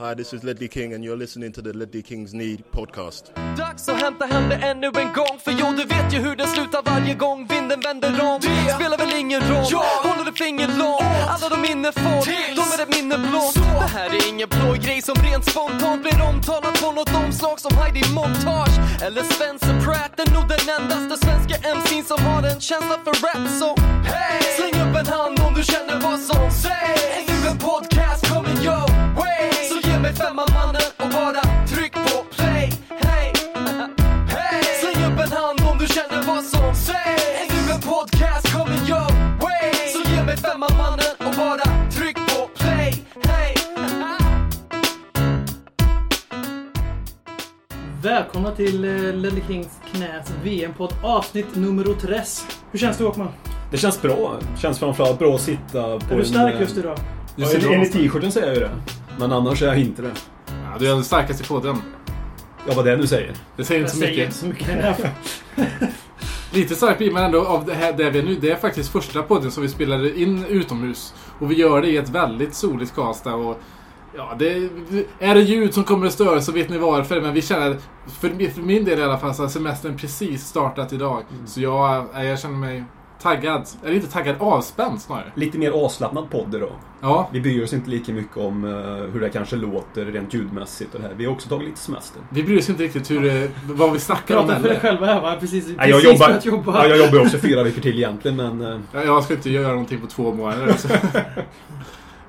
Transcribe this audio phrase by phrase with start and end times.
[0.00, 3.32] Hi, this is Ledley King, and you're listening to the Ledley Kings Need podcast.
[3.56, 6.46] Dags att hämta hem det ännu en gång För jo, du vet ju hur det
[6.46, 8.40] slutar varje gång vinden vänder om.
[8.40, 9.72] Det spelar väl ingen roll,
[10.06, 11.02] håller du finger långt?
[11.28, 12.22] Alla de minne får,
[12.58, 16.22] de är ett minne blått Det här är ingen blå grej som rent spontant blir
[16.30, 18.76] omtalat på något omslag som Heidi Montage.
[19.06, 23.44] Eller Spencer Pratt är nog den endaste svenska MC'n som har en känsla för rap
[23.60, 23.68] Så
[24.10, 24.42] hey!
[24.56, 27.02] släng upp en hand om du känner vad som sägs.
[27.16, 28.99] Är nu en podcast coming your
[30.08, 33.32] femman mannen och bara tryck på play Hey!
[34.28, 34.62] Hey!
[34.80, 38.88] Släng upp en hand om du känner vad som sägs Är nu en podcast coming
[38.88, 39.10] your
[39.40, 43.54] way Så ge mig mannen och bara tryck på play Hey!
[48.02, 52.20] Välkomna till eh, Ledley Kings knäs VM-podd avsnitt nummer 3.
[52.70, 53.28] Hur känns det Åkman?
[53.70, 54.38] Det känns bra.
[54.58, 56.98] Känns framförallt bra att sitta på Är du stark en, just idag?
[57.36, 58.70] Ja, enligt t-shirten säger jag ju det.
[59.20, 60.12] Men annars är jag inte det.
[60.46, 61.82] Ja, du är den starkaste i podden.
[62.66, 63.34] Ja, vad det är nu säger.
[63.56, 64.66] Det säger inte så säger inte mycket.
[64.68, 65.12] så mycket.
[66.52, 68.34] Lite stark blir man ändå av det här det vi är nu.
[68.40, 71.14] Det är faktiskt första podden som vi spelade in utomhus.
[71.38, 73.34] Och vi gör det i ett väldigt soligt Karlstad.
[73.34, 73.60] Och
[74.16, 74.68] ja, det,
[75.18, 77.20] är det ljud som kommer att störa så vet ni varför.
[77.20, 77.76] Men vi känner,
[78.20, 81.22] för, för min del i alla fall, så har semestern precis startat idag.
[81.46, 82.84] Så jag, jag känner mig
[83.22, 83.68] taggad.
[83.84, 85.32] Eller inte taggad, avspänd snarare.
[85.34, 86.68] Lite mer avslappnad podd då.
[87.00, 88.70] Ja, Vi bryr oss inte lika mycket om eh,
[89.12, 91.14] hur det kanske låter rent ljudmässigt och det här.
[91.14, 92.22] Vi har också tagit lite semester.
[92.30, 94.90] vi bryr oss inte riktigt hur, det- vad vi snackar om Prata för dig heller.
[94.90, 95.36] själva här va?
[95.40, 96.82] Precis, Nej, jag precis jobbar, börjat jobba.
[96.88, 98.60] Ja, jag jobbar också fyra veckor till egentligen, men...
[98.72, 100.76] eh, Ja, Jag ska inte göra någonting på två månader.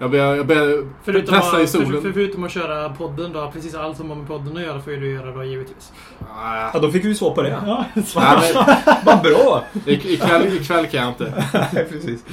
[0.01, 2.01] Jag börjar, jag börjar Förutom, pressa i att, för, solen.
[2.01, 4.93] för, förutom att köra podden då, precis allt som har med podden att göra får
[4.93, 5.91] ju du göra då givetvis.
[6.19, 7.49] Ah, Ja, då fick vi svar på det.
[7.65, 7.85] Ja,
[8.15, 8.53] Nej,
[9.05, 9.63] Vad bra!
[9.85, 11.43] ik- ikväll, ikväll kan jag inte.
[11.73, 12.23] Nej, precis.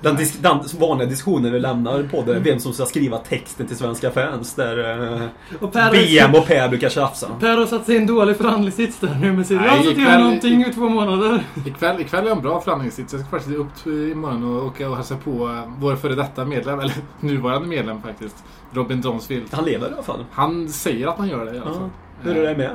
[0.00, 3.76] Den, dis- den vanliga diskussionen vi lämnar på det, vem som ska skriva texten till
[3.76, 5.22] svenska fans, där eh,
[5.60, 7.28] och Per, VM och Per brukar tjafsa.
[7.40, 9.56] Per har satt sig i en dålig förhandlingssits där nu med sin...
[9.56, 11.44] Jag har inte ikväll- göra någonting i två månader.
[11.66, 13.12] Ikväll, ikväll är en bra förhandlingssits.
[13.12, 16.80] Jag ska faktiskt upp imorgon och åka och hälsa på eh, vår före detta medlem,
[16.80, 18.44] eller nuvarande medlem faktiskt.
[18.72, 19.46] Robin Donsfield.
[19.52, 20.24] Han lever i alla fall.
[20.32, 21.74] Han säger att han gör det i alla Ja.
[21.74, 21.90] fall.
[22.22, 22.70] Hur är det med?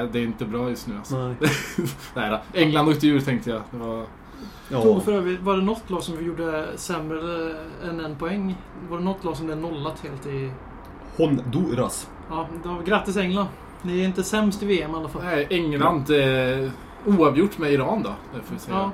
[0.00, 1.16] Eh, Det är inte bra just nu alltså.
[1.16, 1.36] Nej.
[2.14, 2.60] Nej då.
[2.60, 3.62] England åkte ur tänkte jag.
[3.70, 4.04] Det var...
[4.68, 4.82] Ja.
[4.82, 7.54] Tog för övrigt, var det något lag som vi gjorde sämre
[7.84, 8.56] än en poäng?
[8.88, 10.50] Var det något lag som det nollat helt i...
[11.16, 12.10] Honduras.
[12.30, 13.48] Ja, då, grattis England.
[13.82, 15.22] Ni är inte sämst i VM i alla fall.
[15.24, 16.70] Nej, England eh,
[17.06, 18.10] oavgjort med Iran då.
[18.34, 18.76] det får vi säga.
[18.76, 18.90] Ja.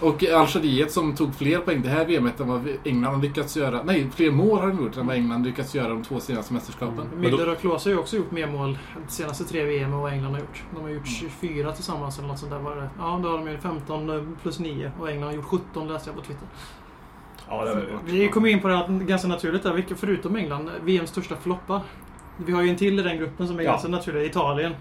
[0.00, 3.82] Och Algeriet som tog fler poäng det här VMet än vad England har lyckats göra.
[3.82, 7.06] Nej, fler mål har de gjort än vad England lyckats göra de två senaste mästerskapen.
[7.16, 10.12] Miller och Klose har ju också gjort mer mål de senaste tre VM än vad
[10.12, 10.62] England har gjort.
[10.74, 11.30] De har gjort Mm.
[11.40, 12.90] 24 tillsammans eller något sånt där var det.
[12.98, 16.16] Ja, då har de ju 15 plus 9 och England har gjort 17 läste jag
[16.16, 16.46] på Twitter.
[17.48, 21.10] Ja, det var Vi kommer in på det här ganska naturligt där, förutom England, VMs
[21.10, 21.80] största floppar.
[22.36, 23.70] Vi har ju en till i den gruppen som är Ja.
[23.70, 24.72] ganska naturlig, Italien.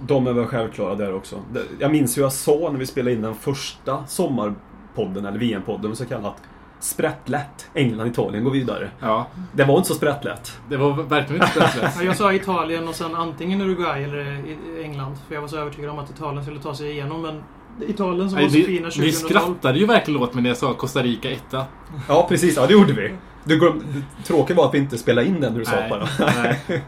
[0.00, 1.36] De är väl självklara där också.
[1.78, 6.04] Jag minns hur jag sa när vi spelade in den första sommarpodden, eller VM-podden så
[6.06, 6.36] kallat
[6.80, 7.66] Sprättlätt.
[7.74, 8.90] England, Italien går vidare.
[9.00, 10.58] Ja, Det var inte så sprättlätt.
[10.68, 11.96] det var verkligen inte spelfläsk.
[12.00, 15.16] Ja, jag sa Italien och sen antingen Uruguay eller i- England.
[15.28, 17.22] För jag var så övertygad om att Italien skulle ta sig igenom.
[17.22, 17.42] Men
[17.88, 19.12] Italien som Nej, var så ni, fina ni 2012.
[19.28, 21.64] skrattade ju verkligen åt mig när jag sa Costa Rica etta.
[22.08, 22.56] Ja, precis.
[22.56, 23.12] Ja, det gjorde vi.
[23.44, 23.82] Det glöm...
[24.24, 26.08] Tråkigt var att vi inte spelade in den när du sa bara.
[26.18, 26.60] nej.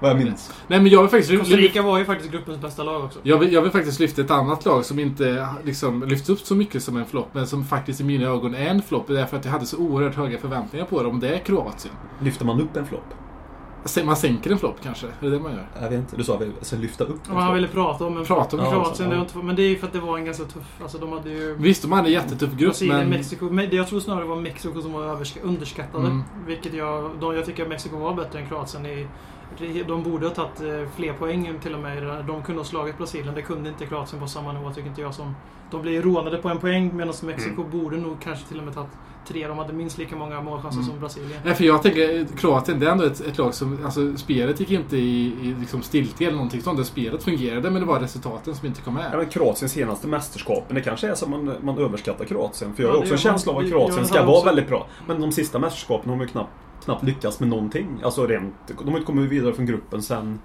[0.00, 0.52] Vad jag minns.
[0.66, 1.38] Nej, men jag vill faktiskt...
[1.38, 3.18] Costa Rica var ju faktiskt gruppens bästa lag också.
[3.22, 6.54] Jag vill, jag vill faktiskt lyfta ett annat lag som inte liksom lyfts upp så
[6.54, 9.06] mycket som en flopp, men som faktiskt i mina ögon är en flopp.
[9.06, 11.20] Därför att jag hade så oerhört höga förväntningar på dem.
[11.20, 11.94] Det är Kroatien.
[12.20, 13.14] Lyfter man upp en flopp?
[14.04, 15.06] Man sänker en flopp kanske.
[15.06, 15.66] Är det det man gör?
[15.82, 16.16] Jag vet inte.
[16.16, 18.64] Du sa väl alltså, lyfta upp en Ja, han ville prata om en Prata om
[18.64, 19.10] Ja, Kroatien.
[19.10, 19.16] ja.
[19.16, 20.80] var inte, men det är ju för att det var en ganska tuff...
[20.82, 21.56] Alltså de hade ju...
[21.58, 23.08] Visst, de hade en jättetuff grupp, Brasilien, men...
[23.10, 23.50] Mexiko.
[23.50, 26.06] Men jag tror snarare det var Mexiko som var underskattade.
[26.06, 26.22] Mm.
[26.46, 27.10] Vilket jag...
[27.20, 29.06] De, jag tycker att Mexiko var bättre än Kroatien i...
[29.88, 32.24] De borde ha tagit eh, fler poäng till och med.
[32.26, 33.34] De kunde ha slagit Brasilien.
[33.34, 35.34] Det kunde inte Kroatien på samma nivå tycker inte jag som...
[35.70, 38.90] De blev rånade på en poäng medan Mexiko borde nog kanske till och med tagit
[39.28, 39.46] tre.
[39.48, 40.90] De hade minst lika många målchanser Mm.
[40.90, 41.40] som Brasilien.
[41.44, 43.78] Nej, för jag tänker Kroatien, det är ändå ett, ett lag som...
[43.84, 46.78] Alltså, spelet gick inte i, i liksom stiltje eller någonting sånt.
[46.78, 49.18] Det spelet fungerade, men det var resultaten som inte kom Ja, med.
[49.18, 52.74] men Kroatiens senaste mästerskapen, det kanske är så man, man överskattar Kroatien.
[52.74, 53.18] För jag Ja, har också en man.
[53.18, 54.86] känsla av att Kroatien ska vara väldigt bra.
[55.06, 56.50] Men de sista mästerskapen har de ju knappt,
[56.84, 58.00] knappt lyckats med någonting.
[58.04, 58.54] Alltså rent...
[58.66, 60.40] De har inte kommit vidare från gruppen sen...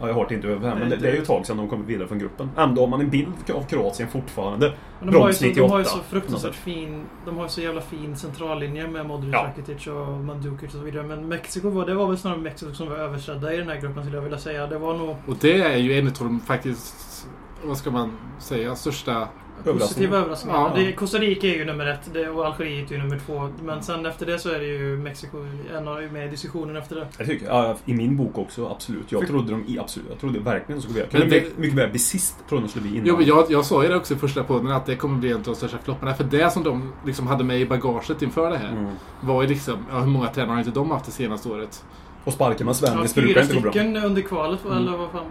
[0.00, 1.56] Ja, jag har det inte över här, men det, det är ju ett tag sedan
[1.56, 2.50] de kom vidare från gruppen.
[2.56, 4.72] Ändå har man en bild av Kroatien fortfarande.
[5.00, 7.04] Men de har, ju så, de har ju 98, så fruktansvärt fin...
[7.24, 9.38] De har ju så jävla fin centrallinje med Modric, Ja.
[9.44, 11.02] Rakitic och Mandzukic och så vidare.
[11.02, 14.02] Men Mexiko var, det var väl snarare Mexiko som var översedda i den här gruppen
[14.02, 14.66] skulle jag vilja säga.
[14.66, 15.16] Det var nog...
[15.26, 17.26] Och det är ju en av de faktiskt,
[17.64, 19.28] vad ska man säga, största
[19.64, 20.58] Positiva överraskningar.
[20.58, 20.72] Ja.
[20.76, 23.48] Det, Costa Rica är ju nummer ett det, och Algeriet är ju nummer två.
[23.62, 25.38] Men sen efter det så är det ju Mexiko
[25.74, 27.06] en av med i diskussionen efter det.
[27.18, 29.12] Jag tycker, ja, I min bok också, absolut.
[29.12, 30.08] Jag trodde de i, absolut.
[30.10, 31.02] Jag trodde verkligen de skulle bli.
[31.02, 32.36] Jag Men kunde det- mycket, mycket väl bli sist.
[32.48, 33.06] Trodde de skulle bli innan.
[33.08, 35.30] Jo, men jag, jag sa ju det också i första podden att det kommer bli
[35.30, 36.14] en av de största flopparna.
[36.14, 38.86] För det som de liksom hade med i bagaget inför det här Mm.
[39.20, 41.84] var ju liksom, ja, hur många tränare har inte de haft det senaste året?
[42.24, 43.70] Och sparkar man Ja, Svennis brukar fyra inte gå bra.
[43.72, 44.76] stycken under kvalet, Mm.
[44.78, 45.24] eller vad fan?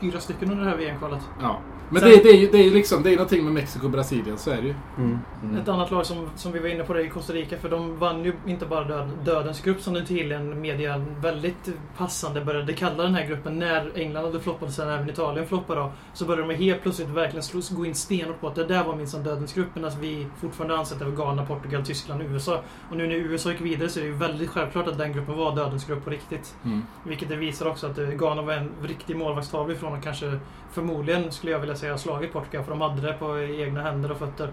[0.00, 1.20] Fyra stycken under det här VM-kvalet.
[1.42, 1.60] Ja.
[1.90, 3.84] Men Sen- det, det, är ju, det är ju liksom, det är någonting med Mexiko
[3.84, 4.74] och Brasilien, så är det ju.
[4.98, 5.18] Mm.
[5.42, 5.56] Mm.
[5.56, 7.98] Ett annat lag som, som vi var inne på det i Costa Rica, för de
[7.98, 13.02] vann ju inte bara död, Dödens grupp som den tydligen media väldigt passande började kalla
[13.02, 13.58] den här gruppen.
[13.58, 17.08] När England hade floppat och sen även Italien floppade då, så började de helt plötsligt
[17.08, 20.26] verkligen slå, gå in stenhårt på att det där var minsann Dödens grupp, medan vi
[20.40, 22.62] fortfarande ansett det var Ghana, Portugal, Tyskland och USA.
[22.90, 25.36] Och nu när USA gick vidare så är det ju väldigt självklart att den gruppen
[25.36, 26.54] var Dödens grupp på riktigt.
[26.64, 26.82] Mm.
[27.04, 30.38] Vilket det visar också att eh, Ghana var en riktig målvaktstavla ifrån och kanske
[30.72, 32.64] förmodligen, skulle jag vilja säga, slagit Portugal.
[32.64, 34.50] För de hade det på egna händer och fötter.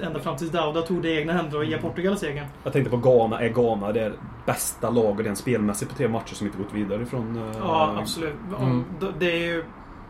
[0.00, 1.70] Ända fram tills Dauda tog det i egna händer och Mm.
[1.76, 2.46] ge Portugal segern.
[2.64, 3.40] Jag tänkte på Ghana.
[3.40, 4.12] Är Ghana det
[4.46, 7.36] bästa laget rent spelmässigt på tre matcher som inte gått vidare från...
[7.36, 8.34] eh, Ja, absolut.
[8.60, 8.84] Mm.
[9.18, 9.64] Det är ju...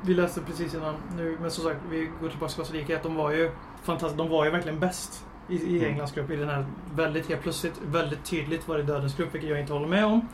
[0.05, 3.03] Vi läste precis innan nu, men som sagt, vi går tillbaka till Costa Rica, att
[3.03, 3.51] de var ju
[3.83, 4.19] fantastiskt.
[4.19, 5.91] De var ju verkligen bäst i, i Mm.
[5.91, 9.51] Englands grupp i den här väldigt helt plötsligt, väldigt tydligt var det dödens grupp, vilket
[9.51, 10.29] jag inte håller med om.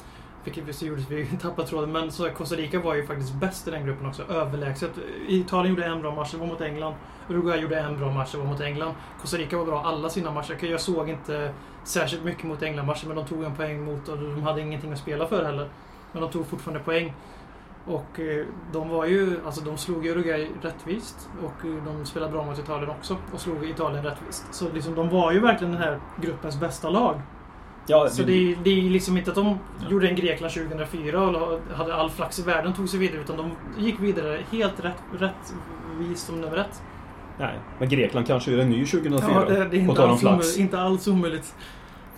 [0.49, 3.69] Vilket vi gjorde så vi tappade tråden, men så Costa Rica var ju faktiskt bäst
[3.69, 4.91] i den gruppen också, överlägset.
[5.29, 6.95] Italien gjorde en bra match, det var mot England.
[7.29, 8.95] Uruguay gjorde en bra match, det var mot England.
[9.21, 10.65] Costa Rica var bra alla sina matcher.
[10.65, 11.53] Jag såg inte
[11.85, 14.99] särskilt mycket mot England-matchen, men de tog en poäng mot och de hade ingenting att
[14.99, 15.69] spela för heller.
[16.13, 17.15] Men de tog fortfarande poäng.
[17.87, 21.29] Och eh, de var ju, alltså de slog Uruguay rättvist.
[21.43, 23.17] Och eh, de spelade bra mot Italien också.
[23.33, 24.55] Och slog Italien rättvist.
[24.55, 27.21] Så liksom, de var ju verkligen den här gruppens bästa lag.
[27.89, 29.59] Ja, Så det är, det är liksom inte att de
[29.91, 33.21] gjorde en Grekland 2004 och hade all flax i världen tog sig vidare.
[33.21, 33.51] Utan de
[33.85, 36.83] gick vidare helt rätt, rättvist som nummer ett.
[37.39, 39.31] Nej, men Grekland kanske gör en ny 2004.
[39.35, 41.55] Ja, det, det är inte alls, omöjligt, inte alls omöjligt.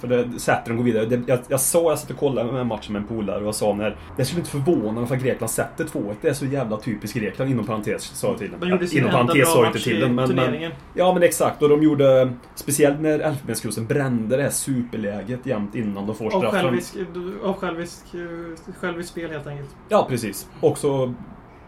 [0.00, 1.06] För det sätter de går vidare.
[1.06, 3.40] Det, jag, jag sa, jag satt och kollade med den här matchen med en polare
[3.40, 3.96] och jag sa när...
[4.16, 6.14] Det skulle inte förvåna mig för att Grekland sätter 2-1.
[6.20, 8.68] Det är så jävla typiskt Grekland inom parentes, sa jag till De den.
[8.68, 10.70] gjorde sin inom parentes sa jag inte till den, men, men...
[10.94, 12.32] Ja men exakt, och de gjorde...
[12.54, 16.60] Speciellt när Elfenbenskusten brände det här superläget jämt innan de får Av straffen.
[16.62, 16.94] självisk,
[17.44, 18.04] av självisk,
[18.80, 19.70] själviskt spel helt enkelt.
[19.88, 20.48] Ja, precis.
[20.60, 21.14] Och så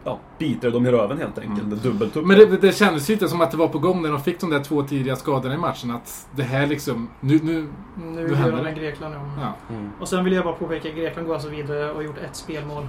[0.04, 1.62] ja, biter de i röven helt enkelt.
[1.66, 1.78] Mm.
[1.82, 2.26] Dubbelt upp.
[2.26, 4.40] Men det, det kändes ju inte som att det var på gång när de fick
[4.40, 5.90] de där två tidiga skadorna i matchen.
[5.90, 7.08] Att det här liksom...
[7.20, 7.38] Nu...
[7.43, 8.62] nu Nu Nu gör händer de det.
[8.62, 9.20] med Grekland, ja.
[9.69, 9.75] ja.
[9.75, 9.90] Mm.
[10.00, 12.37] Och sen vill jag bara påpeka att Grekland går alltså vidare och har gjort ett
[12.37, 12.87] spelmål.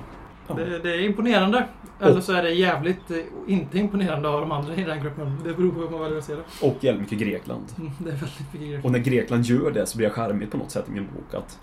[0.48, 0.54] Ja.
[0.56, 1.68] Det, det är imponerande.
[2.00, 3.18] Eller så är det jävligt eh,
[3.48, 5.38] inte imponerande av de andra i den gruppen.
[5.44, 6.68] Det beror på hur man väljer att se det.
[6.68, 7.64] Och jävligt mycket Grekland.
[7.78, 8.86] Mm, Det är väldigt mycket Grekland.
[8.86, 11.34] Och när Grekland gör det så blir jag charmigt på något sätt i min bok.
[11.34, 11.60] Att,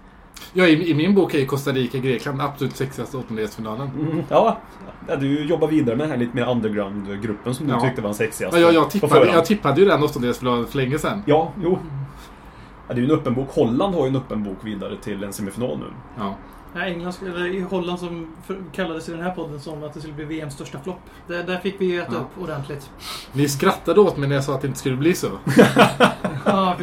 [0.52, 3.88] ja i, I min bok är ju Costa Rica-Grekland den absolut sexigaste åttondelsfinalen.
[3.88, 4.58] mm, ja,
[5.08, 7.80] ja, du jobbar vidare med den här lite mer underground-gruppen som du Ja.
[7.80, 8.60] tyckte var den sexigaste.
[8.60, 11.22] Ja, jag, tippade, jag tippade ju den åttondelsfinalen för länge sedan.
[11.26, 11.78] Ja, jo.
[12.88, 13.48] Ja, det är ju en öppen bok.
[13.50, 15.84] Holland har ju en öppen bok vidare till en semifinal nu.
[16.18, 16.34] Ja.
[16.74, 18.26] Ja, England, eller i Holland som
[18.72, 21.00] kallades i den här podden som att det skulle bli VMs största flopp.
[21.26, 22.18] Det, där fick vi äta Ja.
[22.18, 22.90] upp ordentligt.
[23.32, 25.26] Ni skrattade åt mig när jag sa att det inte skulle bli så.
[26.44, 26.74] Ja.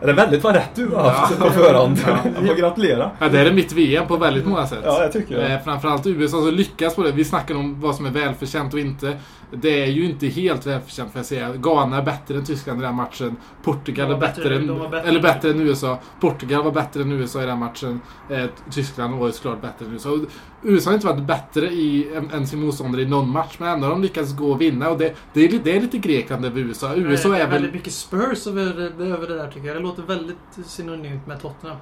[0.00, 1.44] Det är väldigt vad rätt du har haft Ja.
[1.46, 1.98] på förhand.
[2.06, 2.18] Ja.
[2.38, 3.10] Jag får gratulera.
[3.18, 4.78] Ja, det här är mitt VM på väldigt många sätt.
[4.84, 5.46] Ja, jag tycker det.
[5.54, 7.12] Eh, framförallt USA som lyckas på det.
[7.12, 9.16] Vi snackar om vad som är välförtjänt och inte.
[9.52, 11.52] Det är ju inte helt välförtjänt får jag säga.
[11.56, 13.36] Ghana är bättre än Tyskland i den här matchen.
[13.62, 15.08] Portugal är bättre, bättre- än, bättre.
[15.08, 15.98] eller bättre än USA.
[16.20, 18.00] Portugal var bättre än USA i den matchen.
[18.28, 20.10] Eh, Tyskland var ju såklart bättre än USA.
[20.10, 20.18] Och
[20.62, 23.86] USA har inte varit bättre i, än, än sin motståndare i någon match, men ändå
[23.86, 24.90] har de lyckats gå och vinna.
[24.90, 26.94] Och det, det, är, det är lite Grekland över USA.
[26.94, 27.50] USA det är väl...
[27.50, 29.76] väldigt mycket Spurs över, över det där tycker jag.
[29.76, 31.76] Det låter väldigt synonymt med Tottenham.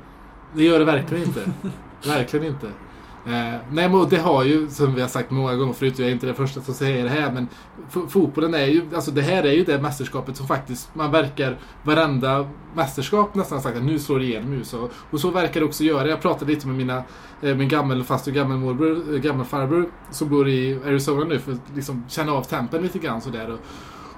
[0.55, 1.41] Det gör det verkligen inte.
[2.07, 2.67] verkligen inte.
[3.29, 6.13] Eh, nej, men det har ju, som vi har sagt många gånger förut, jag är
[6.13, 7.49] inte den första som säger det här, men
[8.09, 12.49] fotbollen är ju, alltså det här är ju det mästerskapet som faktiskt, man verkar varenda
[12.75, 14.89] mästerskap nästan sagt att nu slår det igenom i USA.
[15.11, 16.09] Och så verkar det också göra.
[16.09, 17.03] Jag pratade lite med mina,
[17.43, 22.05] eh, min gammelfaster och gammelmorbror, eh, gammelfarbror som bor i Arizona nu för att liksom
[22.09, 23.51] känna av tempen lite grann sådär.
[23.51, 23.61] Och,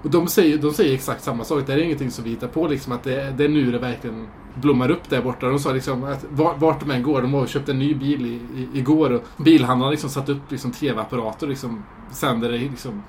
[0.02, 1.66] och de säger, de säger exakt samma sak.
[1.66, 2.66] Det är ingenting som vi hittar på.
[2.66, 5.46] Liksom, att det, det är nu det verkligen blommar upp där borta.
[5.46, 8.60] De sa liksom att vart de än går, de har köpt en ny bil i,
[8.60, 13.02] i, igår och bilhandlaren har liksom satt upp liksom TV-apparater och liksom sänder det liksom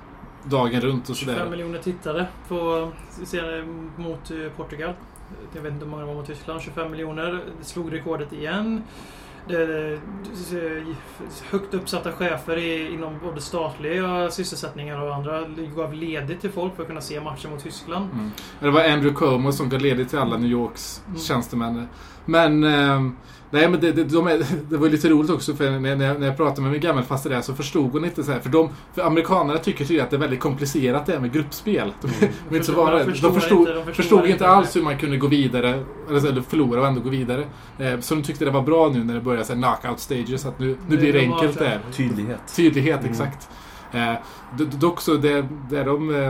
[0.44, 2.92] dagen runt och 25 miljoner tittare på,
[3.26, 3.66] senare
[3.98, 4.94] mot eh, Portugal.
[5.56, 6.62] Jag vet inte hur många det var mot Tyskland.
[6.62, 7.44] 25 miljoner.
[7.60, 8.84] Det slog rekordet igen
[9.48, 10.00] det, det,
[11.50, 15.42] högt uppsatta chefer i, inom både statliga sysselsättningar och andra
[15.76, 18.10] gav ledigt till folk för att kunna se matchen mot Tyskland.
[18.14, 18.32] Mm.
[18.60, 21.20] Det var Andrew Cuomo som gav ledigt till alla New Yorks Mm.
[21.20, 21.88] tjänstemän.
[22.26, 22.64] Men...
[22.64, 23.16] ehm,
[23.54, 26.20] Nej men det, det, de är, det var lite roligt också för när, när jag,
[26.20, 28.40] när jag pratade med min gammelfaster där så förstod hon inte så här.
[28.40, 31.94] För, de, för amerikanerna tycker tydligen att det är väldigt komplicerat det här med gruppspel.
[32.02, 32.98] De, de, är inte så Förstår- vana.
[32.98, 34.50] de de förstår förstod, inte- de förstod inte det.
[34.50, 37.46] alls hur man kunde gå vidare, eller, eller förlora och ändå gå vidare.
[37.80, 40.46] Eh, så de tyckte det var bra nu när det började så här, knockout stages,
[40.46, 41.80] att nu, nu Det- blir det de enkelt så här-.
[41.94, 42.56] Tydlighet.
[42.56, 43.12] Tydlighet, Mm.
[43.12, 43.50] exakt.
[43.94, 44.14] Eh,
[44.80, 46.16] dock så, det, det de...
[46.16, 46.28] Eh,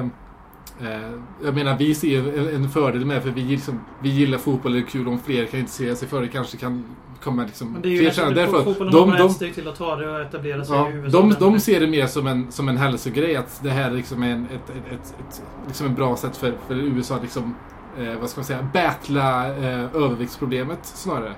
[0.92, 1.02] eh,
[1.46, 4.80] jag menar, vi ser en, en fördel med för vi, liksom, vi gillar fotboll, det
[4.80, 6.28] är kul om fler kan intressera sig för det.
[6.28, 6.84] kanske kan
[7.24, 8.34] komma liksom, Men det är ju nästan-.
[8.34, 10.94] Därför, fotbollen de, de, ett steg till att ta det och etablera sig ja, i
[10.94, 11.22] USA.
[11.22, 14.32] de, de ser det mer som en, som en hälsogrej, att det här liksom är
[14.32, 17.56] en, ett, ett, ett, ett, liksom en bra sätt för, för USA att liksom,
[17.98, 21.34] eh, vad ska man säga, battla eh, överviktsproblemet snarare.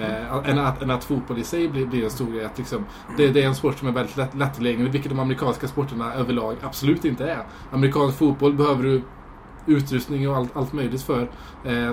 [0.00, 2.44] Eh, än, att, än att fotboll i sig blir, blir en stor grej.
[2.44, 2.84] Att liksom,
[3.16, 6.56] det, det är en sport som är väldigt lätt, lättillgänglig, vilket de amerikanska sporterna överlag
[6.62, 7.42] absolut inte är.
[7.72, 9.02] Amerikansk fotboll behöver du
[9.66, 11.30] utrustning och allt, allt möjligt för.
[11.64, 11.92] Eh,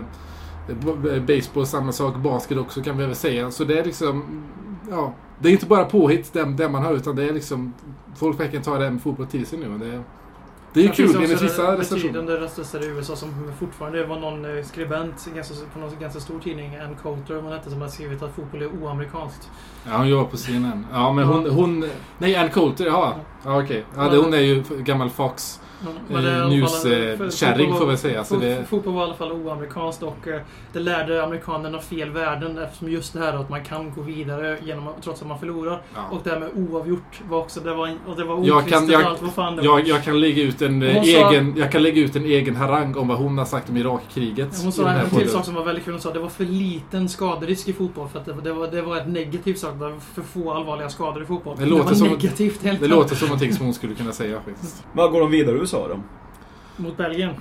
[1.28, 2.16] baseball, samma sak.
[2.16, 3.52] Basket också kan vi väl säga.
[3.52, 4.44] Så det är liksom...
[4.90, 7.74] Ja, det är inte bara påhitt det, det man har utan det är liksom...
[8.16, 9.74] Folk verkligen tar det med fotboll till sig nu.
[9.74, 10.04] och Det,
[10.74, 12.14] det är ju Det kul enligt vissa en recensioner.
[12.14, 15.28] betydande röster i USA som fortfarande det var någon eh, skribent
[15.74, 18.70] på någon ganska stor tidning, Ann Coulter, man hette, som har skrivit att fotboll är
[18.84, 19.50] oamerikanskt.
[19.88, 20.86] Ja, hon jobbar på CNN.
[20.92, 21.46] Ja, men hon...
[21.46, 21.52] Ja.
[21.52, 21.86] hon
[22.18, 23.16] nej, Ann Coulter, ja.
[23.46, 23.86] Ja, okej.
[23.96, 25.62] Ja, det, hon är ju gammal Fox.
[25.84, 26.14] Det
[26.68, 29.14] fall- eh, för- kärring fotboll får vi säga, så fo- det- Fotboll var i alla
[29.14, 30.42] fall oamerikanskt och eh,
[30.74, 34.88] det lärde amerikanerna fel värden eftersom just det här att man kan gå vidare genom,
[34.88, 35.82] att- trots att man förlorar.
[35.96, 36.02] Ja.
[36.12, 39.04] Och det här med oavgjort var också, det var, och det var Jag kan- jag-
[39.04, 39.80] allt vad fan det var.
[39.80, 41.02] Jag, jag kan lägga ut en eh, sa-
[41.32, 41.54] egen...
[41.58, 44.62] Jag kan lägga ut en egen harang om vad hon har sagt om Irakkriget.
[44.64, 45.94] Hon sa en till sak som var väldigt kul.
[45.94, 48.08] Hon sa att det var för liten skaderisk i fotboll.
[48.08, 49.74] För att det, var- det, var, det var ett negativt sak.
[49.74, 51.56] Det var för få allvarliga skador i fotboll.
[51.60, 54.42] Det låter var som- negativt helt Det låter som någonting som hon skulle kunna säga
[54.46, 54.84] faktiskt.
[54.94, 56.00] Vad går de vidare USA då?
[56.78, 57.34] Mot Belgien.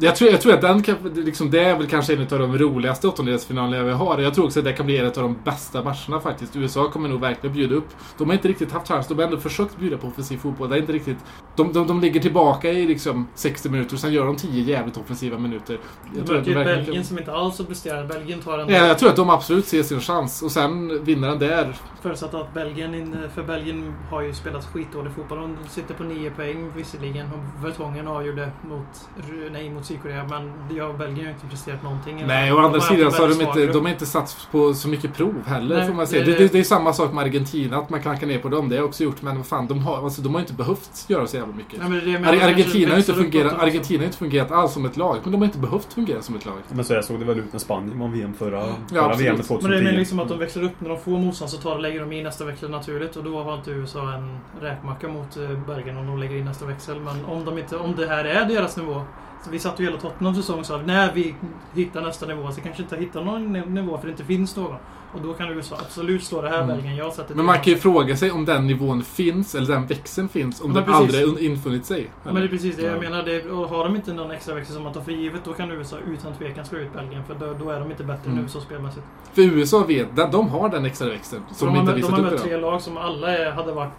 [0.00, 2.58] Jag tror, jag tror att den kan, liksom, det är väl kanske en av de
[2.58, 4.18] roligaste åttondelsfinalerna vi har.
[4.18, 6.56] Jag tror också att det kan bli en av de bästa matcherna faktiskt.
[6.56, 7.88] USA kommer nog verkligen bjuda upp.
[8.18, 9.08] De har inte riktigt haft chans.
[9.08, 10.68] De har ändå försökt bjuda på offensiv fotboll.
[10.68, 11.18] Det är inte riktigt...
[11.56, 15.38] De, de, de ligger tillbaka i liksom 60 minuter, sen gör de 10 jävligt offensiva
[15.38, 15.78] minuter.
[16.16, 18.08] Jag tror att de verkligen Belgien som inte alls har presterat.
[18.08, 18.68] Belgien tar en...
[18.68, 20.42] Ja, jag tror att de absolut ser sin chans.
[20.42, 21.76] Och sen vinner den där.
[22.02, 25.38] Förutsatt att Belgien, för Belgien har ju spelat skitdålig fotboll.
[25.38, 27.28] De sitter på 9 poäng visserligen.
[27.62, 29.08] Vertongen avgjorde mot,
[29.52, 30.24] nej, mot Sydkorea.
[30.30, 32.24] Men ja, Belgien har inte presterat någonting.
[32.26, 35.14] Nej, å andra sidan så har de inte, de har inte satt på så mycket
[35.14, 36.24] prov heller, Nej, får man säga.
[36.24, 38.68] det Det, är det, är samma sak med Argentina, att man klankar ner på dem.
[38.68, 41.04] Det har jag också gjort, men vad fan, de har, alltså, de har inte behövt
[41.08, 41.78] göra så jävla mycket.
[41.80, 42.48] Nej, men det jag Ar- menar.
[42.48, 43.62] Argentina har, inte fungerat.
[43.62, 46.34] Argentina har inte fungerat alls som ett lag, men de har inte behövt fungera som
[46.34, 46.54] ett lag.
[46.68, 49.20] Men så jag såg det väl ut när Spanien vann VM förra, förra absolut.
[49.26, 49.84] VM Men 2010.
[49.84, 50.72] det är liksom att de växlar upp.
[50.78, 53.16] När de får motstånd så tar, lägger de in nästa växel naturligt.
[53.16, 56.66] Och då har inte USA en räkmacka mot eh, Belgien om de lägger in nästa
[56.66, 57.00] växel.
[57.00, 59.02] Men om, de inte, om det här är deras nivå.
[59.44, 61.34] Så vi satt ju hela Tottenhams säsong och sa när vi
[61.74, 64.74] hittar nästa nivå så kanske inte hittar någon ni- nivå för det inte finns någon.
[65.14, 66.68] Och då kan USA absolut slå det här Mm.
[66.76, 66.96] Belgien.
[66.96, 70.28] Jag sätter Men man kan ju fråga sig om den nivån finns, eller den växeln
[70.28, 71.00] finns, om Men den precis.
[71.00, 72.10] aldrig un- infunnit sig.
[72.24, 73.00] Ja, men det är precis det jag Ja.
[73.00, 73.22] menar.
[73.22, 75.70] Det, och har de inte någon extra växel som man tar för givet då kan
[75.70, 77.24] USA utan tvekan slå ut Belgien.
[77.24, 78.38] För då, då är de inte bättre Mm.
[78.38, 79.04] än USA spelmässigt.
[79.32, 81.42] För USA vet, de, de har den extra växeln.
[81.52, 83.38] Som de de har, inte mött- de visat har upp mött tre lag som alla
[83.38, 83.92] är, hade varit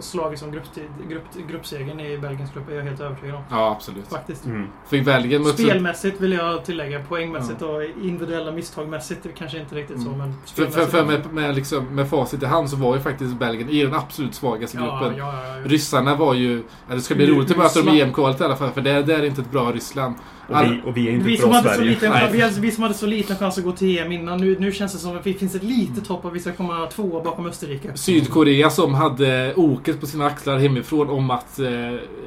[0.00, 0.64] slagit som grupp,
[1.08, 3.42] grupp, gruppsegern i Belgiens grupp, är jag helt övertygad om.
[3.50, 4.08] Ja, absolut.
[4.08, 4.44] Faktiskt.
[4.44, 4.66] Mm.
[4.86, 7.02] För Belgien upp Spelmässigt vill jag tillägga.
[7.04, 10.18] Poängmässigt och individuella misstagmässigt det kanske inte riktigt så, Mm.
[10.18, 13.38] men För, för, för med, med, liksom, med facit i hand så var ju faktiskt
[13.38, 15.18] Belgien i den absolut svagaste ja, gruppen.
[15.18, 15.64] ja, ja, ja.
[15.64, 16.62] Ryssarna var ju...
[16.88, 19.02] Ja, det ska bli roligt att möta dem i EM-kvalet i alla fall, för det,
[19.02, 20.14] det är inte ett bra Ryssland.
[20.48, 21.90] Och, vi, och vi är inte Vi bra hade så Sverige.
[21.90, 24.38] liten, vi, hade- vi som hade så liten chans att gå till EM innan.
[24.40, 26.86] Nu, nu känns det som att det finns ett litet hopp att vi ska komma
[26.86, 27.96] tvåa bakom Österrike.
[27.96, 31.68] Sydkorea som hade oket på sina axlar hemifrån om att eh,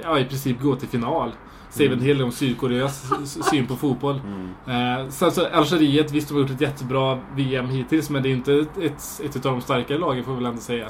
[0.04, 1.32] ja, i princip gå till final.
[1.72, 3.04] Säger väl en hel del om Sydkoreas
[3.52, 4.22] syn på fotboll.
[4.66, 5.02] Mm.
[5.02, 8.32] Eh, sen så Algeriet, visst de har gjort ett jättebra VM hittills men det är
[8.32, 10.90] inte ett, ett, ett av de starkare lagen får vi väl ändå säga.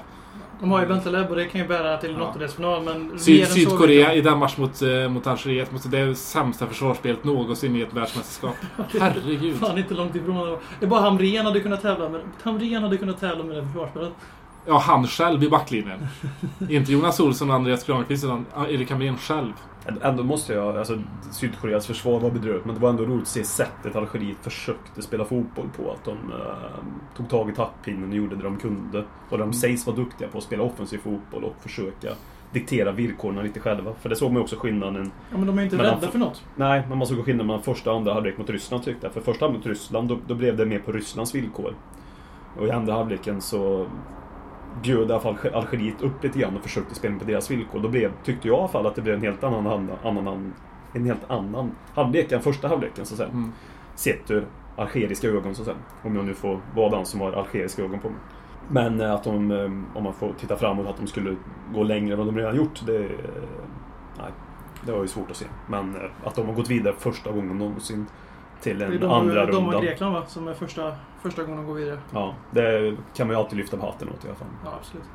[0.60, 2.24] De har ju Bentaleb och det kan ju bära till en Ja.
[2.28, 3.20] åttondelsfinal, men...
[3.20, 7.76] Syd, Sydkorea i den match mot, eh, mot Algeriet, måste- det är sämsta försvarsspelet någonsin
[7.76, 8.56] i ett världsmästerskap.
[9.00, 9.56] Herregud.
[9.58, 10.58] Fan inte långt ifrån.
[10.80, 12.22] Det är bara Hamrén hade kunnat tävla med.
[12.44, 14.12] Hamrén hade kunnat tävla med det försvarsspelet.
[14.68, 16.08] Ja, han själv i backlinjen.
[16.70, 19.54] Inte Jonas Olsson och Andreas Granqvist utan Erik Hamrén själv.
[20.02, 20.78] Ändå måste jag...
[20.78, 21.00] Alltså,
[21.32, 25.26] Sydkoreas försvar var bedrövligt, men det var ändå roligt att se sättet Algeriet försökte spela
[25.26, 25.92] fotboll på.
[25.92, 29.04] Att de eh, tog tag i taktpinnen och gjorde det de kunde.
[29.30, 32.10] Och de sägs vara duktiga på att spela offensiv fotboll och försöka
[32.52, 33.94] diktera villkoren lite själva.
[33.94, 35.12] För det såg man också skillnaden.
[35.32, 36.44] Ja, men de är inte rädda för något.
[36.56, 39.14] Nej, men man såg skillnaden mellan första och andra halvlek mot Ryssland tyckte jag.
[39.14, 41.74] För första halvlek mot Ryssland, då, då blev det mer på Rysslands villkor.
[42.60, 43.88] Och i andra halvleken så
[44.82, 47.80] bjöd i alla fall Algeriet upp lite grann och försökte spela på deras villkor.
[47.80, 50.54] Då blev, tyckte jag i alla fall att det blev en helt annan, annan, annan,
[50.94, 53.30] en helt annan halvlek än första halvleken så att säga.
[53.30, 53.52] Mm.
[53.96, 54.46] Sett ur
[54.76, 55.78] algeriska ögon så att säga.
[56.04, 58.20] Om jag nu får vara den som har algeriska ögon på mig.
[58.72, 61.36] Men eh, att de, eh, om man får titta framåt, att de skulle
[61.74, 62.86] gå längre än vad de redan gjort.
[62.86, 63.10] Det, eh,
[64.18, 64.32] nej,
[64.86, 65.46] det var ju svårt att se.
[65.68, 68.06] Men att de har gått vidare första gången någonsin
[68.62, 69.88] till är en de, andra de och runda.
[69.88, 70.26] Grekland va?
[70.28, 72.00] Som är första, första gången de går vidare.
[72.14, 74.48] Ja, det kan man ju alltid lyfta på hatten åt i alla fall.
[74.66, 75.06] Ja, absolut.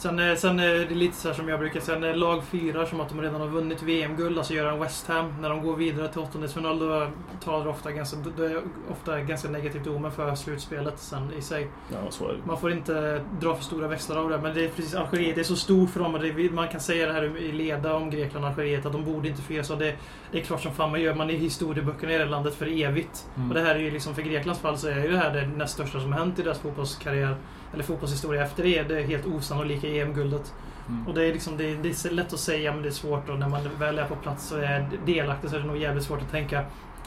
[0.00, 2.84] Sen, eh, sen är det lite så här som jag brukar säga, när lag firar
[2.86, 5.76] som att de redan har vunnit VM-guld, alltså gör en West Ham, när de går
[5.76, 7.06] vidare till åttondelsfinal, då
[7.44, 11.42] talar det ofta ganska, då är det ofta ganska negativt omen för slutspelet sen i
[11.42, 11.68] sig.
[11.92, 12.38] Ja, så det.
[12.44, 15.40] Man får inte dra för stora växlar av det, men det är precis Algeriet, det
[15.40, 18.10] är så stort för dem och det, man kan säga det här i leda om
[18.10, 19.74] Grekland och Algeriet, att de borde inte fira så.
[19.74, 19.96] Det,
[20.32, 22.82] det är klart som fan man gör, man är i historieböckerna i det landet för
[22.82, 23.26] evigt.
[23.36, 23.48] Mm.
[23.48, 25.46] Och det här är ju liksom, för Greklands fall så är ju det här det
[25.46, 27.36] näst största som hänt i deras fotbollskarriär,
[27.74, 30.54] eller fotbollshistoria efter det, det är helt osannolika EM-guldet.
[30.88, 31.06] Mm.
[31.08, 33.28] Och det är, liksom, det, är, det är lätt att säga, men det är svårt
[33.28, 36.04] och när man väl är på plats och är delaktig så är det nog jävligt
[36.04, 36.64] svårt att tänka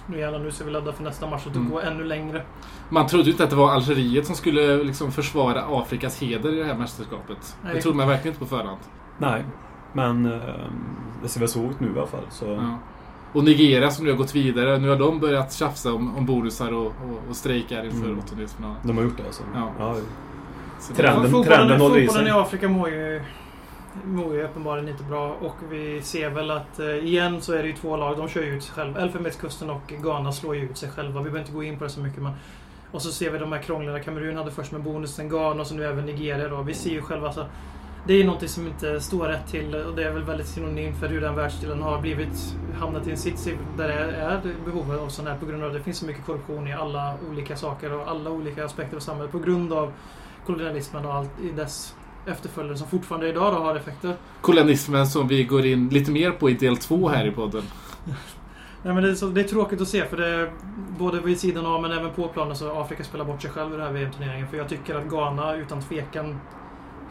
[0.08, 1.70] nu jävlar, nu ska vi ladda för nästa match och Mm.
[1.70, 2.43] gå ännu längre.
[2.89, 6.58] Man trodde ju inte att det var Algeriet som skulle liksom försvara Afrikas heder i
[6.60, 7.58] det här mästerskapet.
[7.63, 7.74] Nej.
[7.75, 8.79] Det trodde man verkligen inte på förhand.
[9.17, 9.43] Nej,
[9.93, 10.39] men eh,
[11.22, 12.25] det ser väl så ut nu i alla fall.
[12.29, 12.46] Så.
[12.46, 12.77] Ja.
[13.34, 16.74] Och Nigeria som nu har gått vidare, nu har de börjat tjafsa om, om bonusar
[16.74, 18.20] och, och, och strejkar inför Mm.
[18.20, 18.77] åttondelsfinalen.
[18.84, 19.43] De har gjort det alltså?
[19.53, 19.72] Ja.
[19.77, 20.03] Trenden-
[20.88, 22.38] Så fotbollen, trenden håller i fotbollen sig.
[22.38, 23.22] i Afrika mår ju,
[24.04, 27.68] mår ju uppenbarligen inte bra och vi ser väl att eh, igen så är det
[27.68, 29.02] ju två lag, de kör ju ut sig själva.
[29.02, 31.20] Elfenbenskusten och Ghana slår ju ut sig själva.
[31.20, 32.34] Vi behöver inte gå in på det så mycket men
[32.92, 34.00] och så ser vi de här krånglarna.
[34.00, 36.62] Kamerun hade först med bonusen Ghana och så nu även Nigeria då.
[36.62, 37.46] Vi ser ju själva alltså,
[38.08, 41.08] det är någonting som inte står rätt till och det är väl väldigt synonymt för
[41.08, 45.28] hur den världsdelen har blivit hamnat i en sits där det är behov av sån
[45.28, 48.08] här på grund av att det finns så mycket korruption i alla olika saker och
[48.08, 49.92] alla olika aspekter av samhället på grund av
[50.46, 51.96] kolonialismen och allt i dess
[52.26, 54.16] efterföljare som fortfarande idag då har effekter.
[54.42, 57.64] Kolonialismen som vi går in lite mer på i del två här i podden.
[58.84, 60.52] Nej, men det, är så, det är tråkigt att se för det är
[61.00, 63.78] både vid sidan av men även på planen så Afrika spelar bort sig själv i
[63.78, 64.48] den här VM-turneringen.
[64.48, 66.40] För jag tycker att Ghana utan tvekan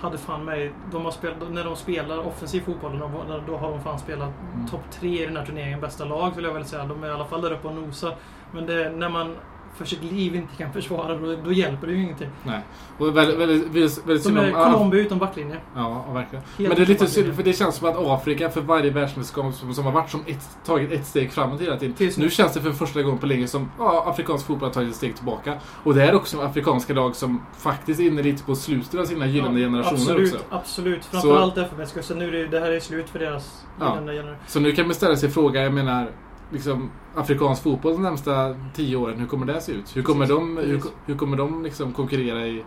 [0.00, 0.72] hade fan mig...
[0.92, 2.98] De har spelat, när de spelar offensiv fotboll,
[3.46, 4.66] då, har de fan spelat Mm.
[4.66, 5.80] topp tre i den här turneringen.
[5.80, 6.84] Bästa lag vill jag väl säga.
[6.84, 8.14] De är i alla fall där uppe och nosar.
[8.52, 9.36] Men det, när man
[9.76, 12.28] för sitt liv inte kan försvara, då, då hjälper det ju ingenting.
[12.44, 12.60] Nej.
[12.98, 14.60] Och väldigt, väldigt, väldigt, väldigt De synd är om...
[14.60, 15.56] ah, Colombia utan backlinje.
[15.76, 16.44] Ja, verkligen.
[16.44, 19.54] Helt Men det är lite synd, för det känns som att Afrika för varje världsmästerskap
[19.54, 21.94] som, som har varit som ett, tagit ett steg framåt hela tiden.
[21.94, 22.30] Tills nu.
[22.30, 25.16] Känns det för första gången på länge som ja, afrikansk fotboll har tagit ett steg
[25.16, 25.54] tillbaka.
[25.84, 29.26] Och det är också afrikanska lag som faktiskt är inne lite på slutet av sina
[29.26, 30.44] gyllene Ja, generationer absolut, också.
[30.50, 31.04] Absolut.
[31.04, 32.18] Så- Framförallt FNB-kusten.
[32.18, 33.94] Nu är det, det här är slut för deras Ja.
[33.94, 34.44] gyllene generation.
[34.46, 36.10] Så nu kan man ställa sig frågan, jag menar,
[36.52, 39.96] liksom, afrikansk fotboll de närmsta tio åren, hur kommer det se ut?
[39.96, 40.92] Hur kommer Precis, de, hur, precis.
[41.06, 42.64] hur kommer de liksom konkurrera i,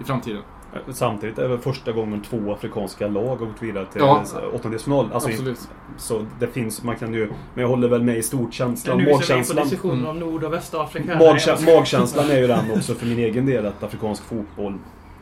[0.00, 0.42] i framtiden?
[0.88, 4.22] Samtidigt är det väl första gången två afrikanska lag har gått vidare till Ja.
[4.54, 5.10] åttondelsfinal.
[5.12, 5.68] Alltså, Absolut.
[5.96, 7.26] så det finns, man kan ju...
[7.54, 8.96] Men jag håller väl med i stort känslan.
[8.98, 9.62] nu är vi inne på Magkänslan.
[9.64, 10.10] diskussionen Mm.
[10.10, 11.18] om Nord och Västafrika.
[11.18, 14.74] Magkä magkänslan är ju den också för min egen del att afrikansk fotboll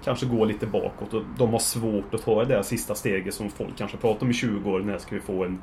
[0.04, 3.50] kanske går lite bakåt och de har svårt att ta det där sista steget som
[3.50, 4.80] folk kanske pratar om i 20 år.
[4.80, 5.58] När ska vi få en,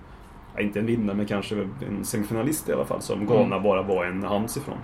[0.60, 1.56] inte en vinnare men kanske
[1.88, 3.64] en semifinalist i alla fall som Ghana Mm.
[3.64, 4.78] bara var en hands ifrån.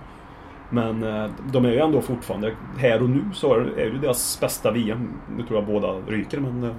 [0.70, 4.70] Men eh, de är ju ändå fortfarande, här och nu så är det deras bästa
[4.70, 5.08] VM.
[5.36, 6.70] Nu tror jag båda ryker men eh,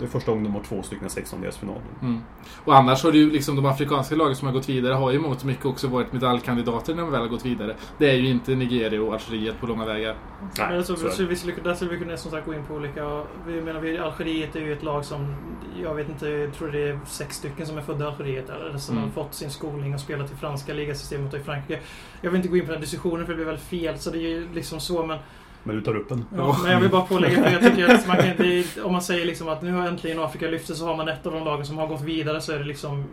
[0.00, 1.80] det är första gången de har två stycken 16-delsfinaler.
[2.02, 2.20] Mm.
[2.64, 5.18] Och annars har det ju liksom de afrikanska lagen som har gått vidare har ju
[5.18, 7.76] mångt och mycket också varit medaljkandidater när de väl har gått vidare.
[7.98, 10.16] Det är ju inte Nigeria och Algeriet på långa vägar.
[10.58, 13.22] Men alltså, så vi skulle, där skulle vi kunna som sagt gå in på olika...
[13.46, 15.34] Vi menar, vi, Algeriet är ju ett lag som...
[15.82, 18.50] Jag vet inte, jag tror det är sex stycken som är födda i Algeriet.
[18.50, 19.08] Eller som Mm.
[19.08, 21.80] har fått sin skolning och spelat i franska ligasystemet och i Frankrike.
[22.20, 23.98] Jag vill inte gå in på den diskussionen för det blir väl fel.
[23.98, 25.18] Så det är ju liksom så men...
[25.64, 26.24] Men du tar upp den.
[26.36, 28.82] Ja, men jag vill bara pålägga för jag tycker att man kan inte...
[28.82, 31.26] Om man säger liksom att nu har äntligen Afrika lyft sig så har man ett
[31.26, 33.04] av de lagen som har gått vidare så är det liksom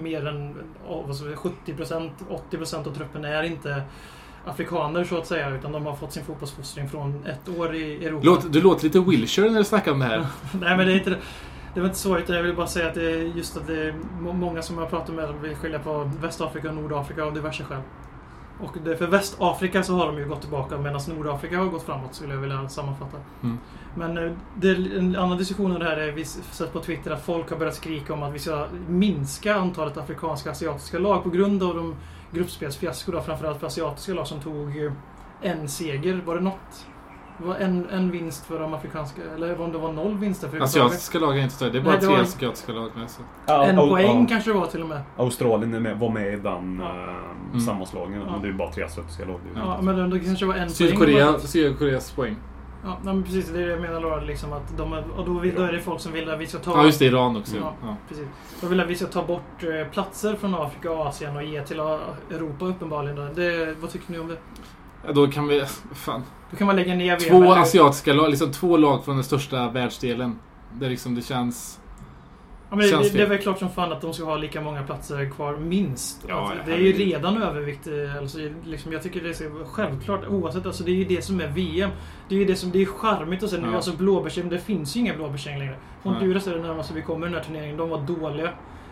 [0.00, 0.54] mer än
[0.88, 2.10] oh, vad ska vi, 70%,
[2.50, 3.82] 80% av truppen är inte
[4.46, 8.26] afrikaner så att säga utan de har fått sin fotbollsfostring från ett år i Europa.
[8.26, 10.18] Låt, du låter lite Wilshire när du snackar om det här.
[10.60, 11.18] Nej men det är inte det.
[11.74, 13.82] Det var inte så, utan jag vill bara säga att det är just att det
[13.82, 17.64] är må- många som jag pratar med vill skilja på Västafrika och Nordafrika av diverse
[17.64, 17.80] skäl.
[18.60, 22.14] Och det, för Västafrika så har de ju gått tillbaka medan Nordafrika har gått framåt
[22.14, 23.16] skulle jag vilja sammanfatta.
[23.42, 23.58] Mm.
[23.94, 27.24] Men eh, det, en annan diskussion om det här är, vi sett på Twitter att
[27.24, 31.62] folk har börjat skrika om att vi ska minska antalet afrikanska asiatiska lag på grund
[31.62, 31.96] av de
[32.32, 34.92] gruppspelsfiasko då, framförallt för asiatiska lag som tog eh,
[35.42, 36.22] en seger.
[36.26, 36.86] Var det något?
[37.44, 41.18] Var en, en vinst för de afrikanska, eller om det var noll vinster för Asiatiska
[41.18, 41.70] lag är inte större.
[41.70, 43.10] Det är bara Nej, det tre var- asiatiska lag med.
[43.10, 43.22] Så.
[43.52, 44.26] En Au- poäng ja.
[44.28, 45.00] kanske det var till och med.
[45.16, 46.88] Australien med, var med i den Ja.
[46.88, 47.14] eh,
[47.48, 47.60] Mm.
[47.60, 48.22] sammanslagningen.
[48.26, 48.32] Ja.
[48.32, 49.40] Men det är bara tre asiatiska lag.
[49.54, 51.40] Ja, inte- men det, kanske var en Sydkorea, poäng.
[51.40, 52.36] Sydkoreas poäng.
[52.84, 53.48] Ja, men precis.
[53.50, 54.20] Det är det jag menar då.
[54.26, 56.46] Liksom att de, är- och då, vill, då är det folk som vill att vi
[56.46, 56.70] ska ta...
[56.70, 57.04] Ja, just det.
[57.04, 57.56] Iran också.
[57.56, 57.72] Ja.
[57.82, 57.96] Ja.
[58.08, 58.26] Precis.
[58.60, 61.62] De vill att vi ska ta bort eh, platser från Afrika och Asien och ge
[61.62, 63.34] till Europa uppenbarligen.
[63.34, 64.36] Det, vad tycker ni om det?
[65.06, 65.64] Ja, då kan vi...
[65.94, 66.22] Fan.
[66.50, 67.30] Då kan man lägga ner VM.
[67.30, 70.38] Två eller- asiatiska lag, liksom två lag från den största världsdelen.
[70.80, 71.78] Det, liksom, det känns...
[72.70, 74.36] Ja, men det, Känns det, det är väl klart som fan att de ska ha
[74.36, 76.24] lika många platser kvar, minst.
[76.28, 77.86] Ja, ja, det är ju redan övervikt.
[77.86, 80.66] eh, Alltså, liksom, jag tycker det är så självklart oavsett.
[80.66, 81.90] Alltså, det är ju det som är VM.
[82.28, 83.76] Det är ju det som det är charmigt och sen Ja.
[83.76, 85.76] alltså blåbärsgäng, det finns ju inga blåbärsgäng längre.
[86.02, 87.76] Honduras är det närmaste vi kommer i den här turneringen.
[87.76, 88.50] De var dåliga.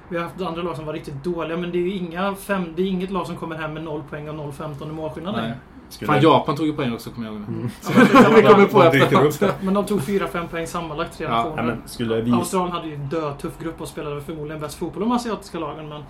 [0.08, 2.64] Vi har haft andra lag som var riktigt dåliga men det är ju inga fem,
[2.76, 5.58] det är inget lag som kommer hem med 0 poäng och 0-15 i målskillnad längre.
[5.90, 7.44] Skulle, Fan, Japan tog ju poäng också, kommer jag ihåg.
[7.48, 7.70] Mm.
[8.36, 9.54] Vi kommer på efterhand.
[9.62, 11.76] Men de tog 4-5 poäng sammanlagt, tre Ja, nationer.
[11.86, 15.12] Skulle det vis- Australien hade ju en dötuff grupp och spelade förmodligen bäst fotboll de
[15.12, 16.02] asiatiska lagen men...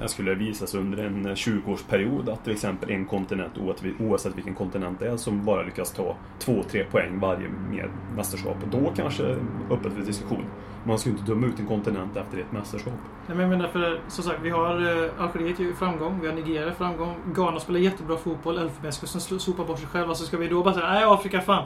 [0.00, 4.98] Det skulle visas under en 20-årsperiod att till exempel en kontinent, oavsett- oavsett vilken kontinent
[4.98, 8.56] det är, som bara lyckas ta 2-3 poäng varje med mästerskap.
[8.62, 9.22] Och då kanske
[9.70, 10.44] öppet för diskussion.
[10.86, 12.94] Man ska ju inte döma ut en kontinent efter ett mästerskap.
[13.26, 16.34] Nej, men jag menar för som sagt, vi har eh, Algeriet i framgång, vi har
[16.34, 20.08] Nigeria i framgång, Ghana spelar jättebra fotboll, Elfenbenskusten sopar bort sig själv.
[20.08, 21.64] Alltså ska vi då bara säga nej Afrika fan.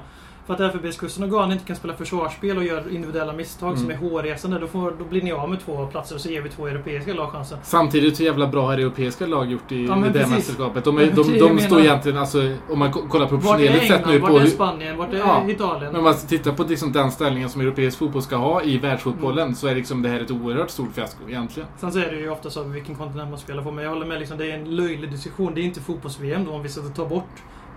[0.50, 3.94] För att Elfenbenskusten och Ghana inte kan spela försvarsspel och gör individuella misstag som är
[3.94, 4.10] Mm.
[4.10, 6.66] hårresande, då, får, då blir ni av med två platser och så ger vi två
[6.66, 7.58] europeiska lag chansen.
[7.62, 10.84] Samtidigt hur jävla bra har europeiska lag gjort i Ja, i det mästerskapet.
[10.84, 14.20] De, är, de, de, jag står egentligen, alltså, om man ko- kollar proportionerligt sett nu
[14.20, 14.46] på Vart är.
[14.46, 14.96] Spanien?
[14.96, 15.44] Vart är Ja.
[15.48, 15.92] Italien?
[15.92, 19.54] Men om man tittar på liksom den ställningen som europeisk fotboll ska ha i världsfotbollen
[19.54, 21.68] så är liksom det här ett oerhört stort fiasko egentligen.
[21.80, 23.70] Sen så är det ju ofta så vilken kontinent man spelar på.
[23.70, 25.52] Men jag håller med, liksom, det är en löjlig diskussion.
[25.54, 27.24] Det är inte fotbolls-VM då om vi ska ta bort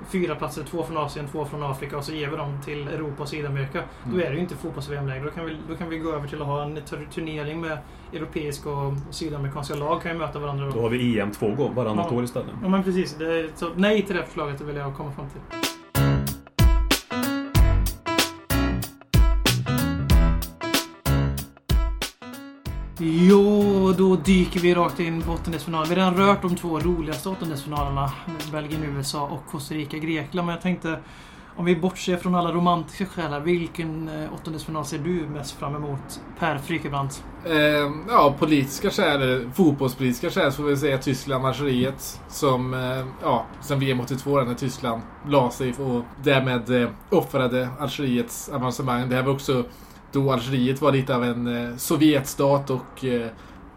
[0.09, 3.23] fyra platser, två från Asien, två från Afrika och så ger vi dem till Europa
[3.23, 3.83] och Sydamerika.
[4.03, 4.19] Då Mm.
[4.27, 5.23] är det ju inte fotbolls-VM längre.
[5.23, 7.77] Då kan, vi, då kan vi gå över till att ha en tur- turnering med
[8.13, 10.81] europeiska och sydamerikanska lag kan ju möta varandra Då då.
[10.81, 12.17] har vi EM två gånger varannat Ja.
[12.17, 12.49] år istället.
[12.61, 13.15] Ja men precis.
[13.15, 15.41] Det så nej till det förslaget det vill jag komma fram till.
[22.99, 23.42] Jo,
[24.13, 25.89] då dyker vi rakt in på åttondelsfinalen.
[25.89, 28.11] Vi har redan rört de två roligaste åttondelsfinalerna.
[28.51, 30.45] Belgien, USA och Costa Rica, Grekland.
[30.45, 30.99] Men jag tänkte,
[31.55, 36.21] om vi bortser från alla romantiska skäl vilken eh, åttondelsfinal ser du mest fram emot?
[36.39, 37.23] Per Frykebrant.
[37.45, 37.55] Eh,
[38.09, 42.21] ja, politiska skäl, eller fotbollspolitiska skäl så får vi säga Tyskland-Algeriet.
[42.27, 48.49] Som, eh, ja, sen VM 82 när Tyskland la sig och därmed eh, offrade Algeriets
[48.49, 49.09] avancemang.
[49.09, 49.63] Det här var också
[50.11, 53.27] då Algeriet var lite av en eh, Sovjetstat och eh,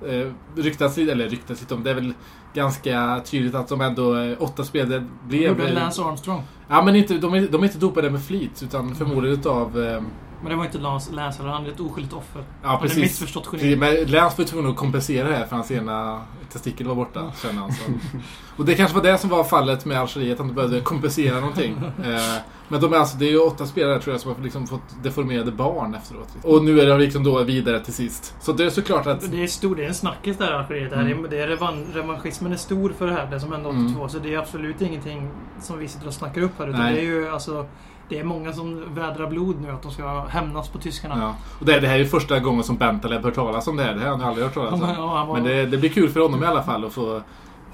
[0.09, 2.15] eh, ryktas lite, eller ryktas lite om, det är väl
[2.55, 5.49] ganska tydligt att de ändå, eh, åtta spelare blev...
[5.49, 6.43] Gjorde eh, Lance Armstrong.
[6.69, 9.85] Ja men inte, de, är, de är inte dopade med flit utan förmodligen utav...
[9.85, 10.03] Eh,
[10.41, 12.43] Men det var inte Lance, Lance han är ett oskyldigt offer.
[12.63, 12.99] ja han är precis.
[12.99, 13.77] missförstått geni.
[13.77, 16.23] Men Lance var tvungen att kompensera det här för hans ena
[16.53, 17.73] testikel var borta, känner han.
[17.73, 17.83] Så.
[18.57, 21.77] Och det kanske var det som var fallet med Algeriet, att de behövde kompensera någonting.
[22.05, 22.37] Eh,
[22.69, 25.03] men de är alltså, det är ju åtta spelare tror jag som har liksom fått
[25.03, 26.29] deformerade barn efteråt.
[26.43, 28.35] Och nu är de liksom då vidare till sist.
[28.41, 29.31] Så det är såklart att...
[29.31, 30.91] Det är, stor, det är en snackis där Algeriet.
[30.91, 31.27] Det här Mm.
[31.31, 33.83] det är revan, revanschismen är stor för det här, det som hände 82.
[33.83, 34.09] Mm.
[34.09, 36.69] Så det är absolut ingenting som vi sitter och snackar upp här.
[36.69, 36.95] Utan Nej.
[36.95, 37.67] det är ju alltså...
[38.09, 41.19] Det är många som vädrar blod nu att de ska hämnas på tyskarna.
[41.19, 41.35] Ja.
[41.61, 43.95] Och det, det här är ju första gången som Bentaleb hört talas om det här.
[43.95, 44.81] Det här har han aldrig hört talas om.
[44.81, 47.21] Ja, han var, Men det, det blir kul för honom i alla fall att få,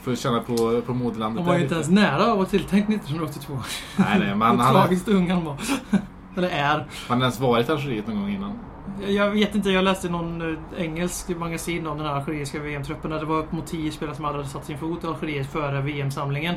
[0.03, 1.45] få känna på, på moderlandet.
[1.45, 3.59] han var ju inte ens nära att vara tilltänkt 1982.
[3.97, 5.57] Nej, nej, men han, han, tragiskt ung han var.
[6.37, 6.87] Eller är.
[7.09, 8.59] han har ens varit i Algeriet någon gång innan.
[9.07, 13.25] Jag vet inte, jag läste någon eh, engelsk magasin om den här algeriska VM-truppen det
[13.25, 16.55] var upp mot 10 spelare som hade satt sin fot i Algeriet före VM-samlingen.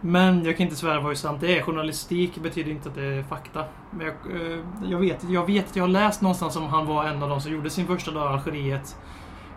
[0.00, 1.62] Men jag kan inte svära på hur sant det är.
[1.62, 3.64] Journalistik betyder inte att det är fakta.
[3.90, 4.14] Men jag,
[4.52, 4.58] eh,
[4.90, 7.40] jag, vet, jag vet att jag har läst någonstans om han var en av de
[7.40, 8.96] som gjorde sin första dag i Algeriet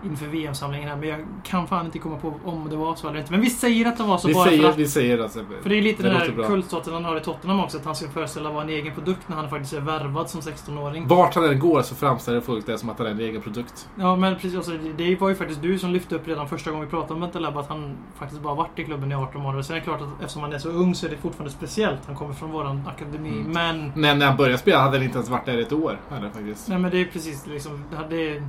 [0.06, 0.96] inför VM-samlingen här.
[0.96, 3.32] Men jag kan fan inte komma på om det var så eller inte.
[3.32, 4.78] Men vi säger att det var så Vi bara för säger, att.
[4.78, 5.40] vi säger alltså.
[5.62, 7.78] För det är lite Det den här kultstaten han har i Tottenham också.
[7.78, 11.08] Att han ska föreställa vara en egen produkt när han faktiskt är värvad som 16-åring.
[11.08, 13.90] Vart han än går så framställer folk det som att han är en egen produkt.
[13.96, 16.86] Ja men precis, alltså, det- var ju faktiskt du som lyfte upp redan första gången
[16.86, 19.62] vi pratade om Bentaleb att han faktiskt bara varit i klubben i 18 månader.
[19.64, 22.00] Sen är det klart att eftersom han är så ung så är det fortfarande speciellt.
[22.06, 23.30] Han kommer från våran akademi.
[23.30, 23.52] Mm.
[23.52, 23.92] Men...
[23.96, 26.00] Men när han började spela hade han inte ens varit där i ett år.
[26.18, 26.68] Eller, faktiskt.
[26.68, 27.84] Nej men det är precis liksom...
[28.10, 28.44] Det är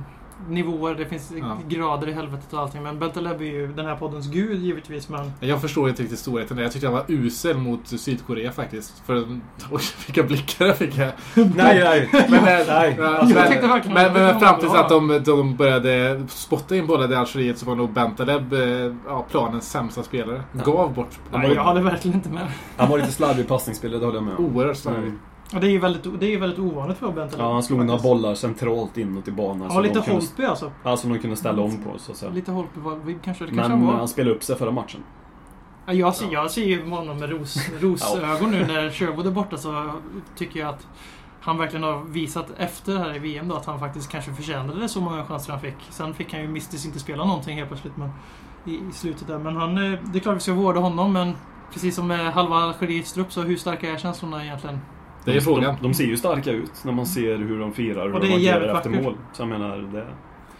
[0.49, 1.57] nivåer, det finns Ja.
[1.67, 2.83] grader i helvetet och allting.
[2.83, 5.31] Men Bentaleb är ju den här poddens gud givetvis men...
[5.39, 6.63] Jag förstår inte riktigt storheten där.
[6.63, 9.03] Jag tyckte han var usel mot Sydkorea faktiskt.
[9.05, 9.15] För,
[9.71, 11.11] oj, vilka blickar jag fick här.
[11.35, 12.09] Nej, nej.
[12.29, 12.95] Men, eh, nej.
[12.99, 17.65] ja, Jag men, fram tills att de, de började spotta in bollar i Algeriet så
[17.65, 18.59] var nog Bentaleb eh,
[19.07, 20.43] ja, planens sämsta spelare.
[20.65, 22.47] Gav bort Nej, jag håller verkligen inte med.
[22.77, 24.45] Han var lite slarvig i passningsspelet, det håller jag med om.
[24.55, 25.07] oerhört slarvigt.
[25.07, 25.19] Mm.
[25.53, 27.45] Och det är ju väldigt, det är väldigt ovanligt för Bentaleb.
[27.45, 28.09] Ja, han slog några faktiskt.
[28.13, 29.67] bollar centralt inåt i banan.
[29.71, 30.71] Ja, lite kunde, Holtby alltså.
[30.83, 32.31] alltså de kunde ställa om på, så att säga.
[32.31, 33.93] Lite Holtby kanske, kanske Men han var.
[33.93, 35.03] han spelade upp sig förra matchen.
[35.85, 39.57] Ja, jag, ser, jag ser ju honom med ros, rosögon nu när Sherwood är borta
[39.57, 39.91] så
[40.35, 40.87] tycker jag att
[41.41, 44.89] han verkligen har visat efter det här i VM då att han faktiskt kanske förtjänade
[44.89, 45.75] så många chanser han fick.
[45.89, 48.09] Sen fick han ju misstänkt inte spela någonting helt plötsligt men,
[48.65, 49.39] i, i slutet där.
[49.39, 51.33] Men han, eh, det är klart vi ska vårda honom men
[51.73, 54.79] precis som med halva Algeriets trupp så hur starka är känslorna egentligen?
[55.25, 55.75] Det är frågan.
[55.81, 58.27] De, de ser ju starka ut när man ser hur de firar och hur det
[58.27, 59.17] de agerar efter mål.
[59.33, 60.07] Så jag menar, det...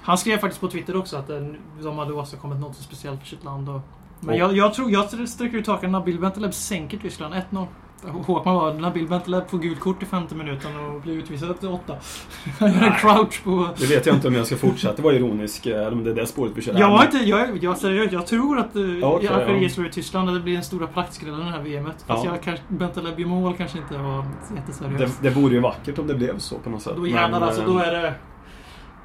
[0.02, 1.38] Han skrev faktiskt på Twitter också att eh,
[1.82, 3.70] de hade åstadkommit något speciellt för sitt land.
[3.70, 3.82] Och,
[4.20, 5.92] men Och- jag, jag tror, jag sträcker ut hakan.
[5.92, 7.68] Nabil Bentaleb sänker Tyskland 1-0.
[8.12, 11.96] Håkman var Nabil Bentaleb får gult kort i femte minuten och blir utvisad efter åtta.
[12.60, 13.68] Han gör en crouch på...
[13.78, 16.28] Det vet jag inte om jag ska fortsätta vara ironisk, eller om det är det
[16.28, 16.80] spåret vi kör.
[16.80, 17.18] Jag har inte...
[17.18, 21.34] Jag, jag, seriöst, jag tror att Algeriet slår ut Tyskland det blir en stora praktskräll
[21.34, 22.06] i det här VMet.
[22.08, 22.32] Fast Ja.
[22.32, 25.22] jag kanske, Bentaleb i mål kanske inte var jätteseriöst.
[25.22, 26.94] Det, det vore ju vackert om det blev så på något sätt.
[26.96, 28.14] Då jävlar Men, alltså, eh, då är det...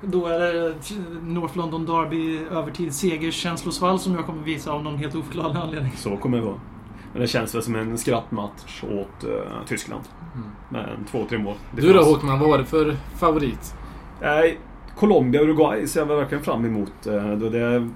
[0.02, 0.74] Då är det
[1.22, 5.92] North London Derby övertid segerkänslosvall som jag kommer visa av någon helt oförklarlig anledning.
[5.96, 6.60] Så kommer det vara.
[7.18, 10.02] Men det känns väl som en skrattmatch åt eh, Tyskland.
[10.34, 10.48] Mm.
[10.68, 11.54] Med två, tre mål.
[11.76, 13.74] Du då Håkman, vad var det för favorit?
[14.20, 14.58] Nej,
[14.96, 17.06] Colombia Uruguay ser jag verkligen fram emot.
[17.06, 17.88] Eh, då det är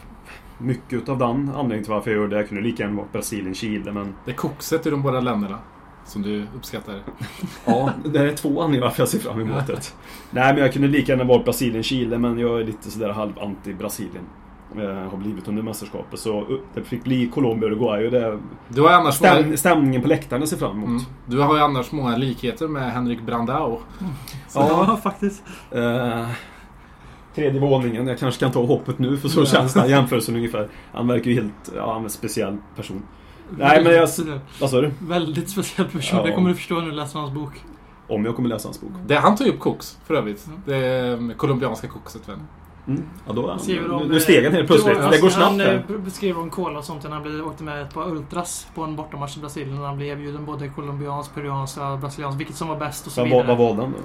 [0.59, 2.37] mycket av den anledningen till varför jag gör det.
[2.37, 4.15] Jag kunde lika gärna varit Brasilien, Chile, men...
[4.25, 5.59] Det är kokset i de båda länderna.
[6.05, 6.95] Som du uppskattar.
[7.65, 9.95] Ja, det är två anledningar varför jag ser fram emot det.
[10.31, 13.33] Nej, men jag kunde lika gärna varit Brasilien, Chile, men jag är lite sådär halv
[13.39, 14.25] anti-Brasilien.
[14.25, 16.19] Eh, har blivit under mästerskapet.
[16.21, 20.03] Så det fick bli Colombia och Uruguay och det Du har annars stäm, många, stämningen
[20.03, 20.89] på läktaren ser fram emot.
[20.89, 23.81] mm, du har ju annars många likheter med Henrik Brandao.
[24.49, 24.85] Så Ja.
[24.89, 25.43] ja, faktiskt.
[25.71, 26.27] Eh,
[27.35, 28.07] tredje våningen.
[28.07, 30.69] Jag kanske kan ta hoppet nu för så känns den jämförelsen ungefär.
[30.93, 31.73] Han verkar ju helt...
[31.77, 33.03] Ja, han är en speciell person.
[33.59, 34.09] Nej, men jag...
[34.61, 34.91] Vad sa du?
[35.01, 36.19] Väldigt speciell person.
[36.19, 36.25] Ja.
[36.27, 37.65] Det kommer du förstå när du läser hans bok.
[38.09, 38.91] Om jag kommer läsa hans bok.
[39.07, 40.47] Det, han tog ju upp koks för övrigt.
[40.67, 42.39] Det är colombianska kokset väl?
[42.89, 43.03] Mm.
[43.27, 44.99] Ja, då, Skriver nu, om, nu steg han helt plötsligt.
[45.03, 45.99] då- Det går Han snabbt eh, här.
[45.99, 48.97] beskrev om cola och sånt när han blev, åkte med ett par ultras på en
[48.97, 49.77] bortamatch i Brasilien.
[49.77, 52.41] När han blev erbjuden både colombiansk, peruansk och brasiliansk.
[52.41, 53.47] Vilket som var bäst och så vidare.
[53.47, 53.99] vad valde han då?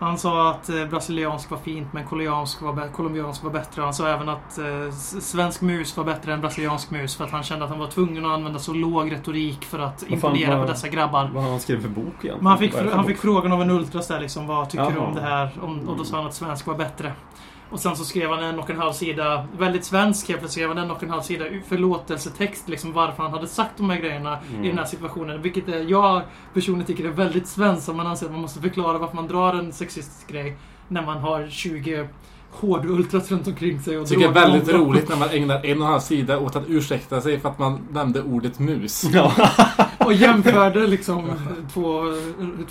[0.00, 3.82] Han sa att eh, brasiliansk var fint men colombiansk var, colombiansk var bättre.
[3.82, 7.16] Han sa även att eh, svensk mus var bättre än brasiliansk mus.
[7.16, 10.02] För att han kände att han var tvungen att använda så låg retorik för att
[10.08, 11.30] imponera på dessa grabbar.
[11.34, 12.36] Vad har han skrivit för bok egentligen?
[12.38, 13.06] Men han fick, han bok?
[13.06, 15.06] fick frågan av en ultras där liksom, vad tycker du Jaha.
[15.06, 15.50] om det här?
[15.62, 17.12] Om, och då sa han att svensk var bättre.
[17.70, 20.68] Och sen så skrev han en och en halv sida, väldigt svensk helt plötsligt, skrev
[20.68, 24.38] han en och en halv sida förlåtelsetext liksom varför han hade sagt de här grejerna
[24.50, 24.64] Mm.
[24.64, 25.42] i den här situationen.
[25.42, 26.22] Vilket är, jag
[26.54, 29.54] personligen tycker är väldigt svenskt om man anser att man måste förklara varför man drar
[29.54, 30.56] en sexistisk grej
[30.88, 32.08] när man har 20
[32.50, 33.96] hårdultras runt omkring sig.
[33.96, 34.80] Och Jag tycker det är väldigt dem.
[34.80, 37.58] roligt när man ägnar en och en halv sida åt att ursäkta sig för att
[37.58, 39.04] man nämnde ordet mus.
[39.12, 39.32] Ja.
[39.98, 41.30] Och jämförde liksom
[41.74, 42.02] två,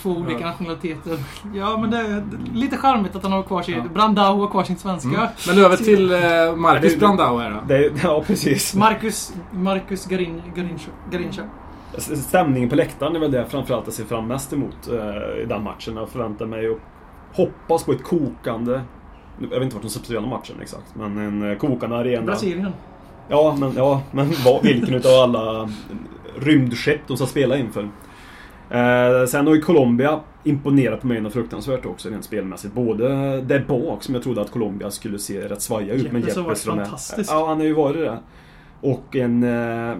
[0.02, 1.18] två olika nationaliteter.
[1.54, 3.74] Ja, men det är lite charmigt att han har kvar sin...
[3.74, 3.84] Ja.
[3.94, 5.08] Brandao har kvar sin svenska.
[5.08, 5.28] Mm.
[5.46, 6.18] Men över till eh,
[6.56, 7.56] Marcus Brandao här då.
[7.68, 8.74] Det, ja, precis.
[8.74, 10.90] Marcus, Marcus Garin, Garincha.
[11.10, 11.42] Garincha.
[11.98, 15.64] Stämningen på läktaren är väl det framförallt jag ser fram mest emot eh, i den
[15.64, 15.96] matchen.
[15.96, 16.78] Jag förväntar mig och
[17.32, 18.80] hoppas på ett kokande...
[19.40, 22.26] Jag vet inte vart de spela matchen exakt, men en eh, kokande arena.
[22.26, 22.72] Brasilien.
[23.28, 25.70] Ja, men, ja, men vad, vilken utav alla
[26.38, 27.82] rymdskepp de ska spela inför.
[28.70, 32.74] Eh, sen har ju Colombia imponerat på mig något fruktansvärt också rent spelmässigt.
[32.74, 36.42] Både där bak som jag trodde att Colombia skulle se rätt svaja ut Jeppes har
[36.42, 36.84] varit Jeppes från det.
[36.84, 37.30] fantastisk.
[37.32, 38.18] Ja, han har ju varit det.
[38.80, 39.96] Och en eh,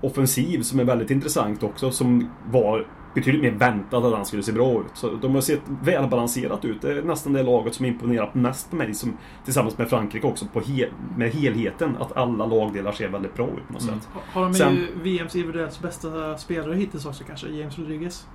[0.00, 4.52] offensiv som är väldigt intressant också som var betydligt mer väntat att han skulle se
[4.52, 4.86] bra ut.
[4.94, 6.82] Så de har sett välbalanserat ut.
[6.82, 10.46] Det är nästan det laget som imponerat mest på mig som, tillsammans med Frankrike också
[10.52, 11.96] på hel, med helheten.
[12.00, 13.94] Att alla lagdelar ser väldigt bra ut på något Mm.
[14.00, 14.08] sätt.
[14.32, 17.48] Har de Sen- ju VMs individuellt bästa spelare hittills också kanske?
[17.48, 18.26] James Rodriguez.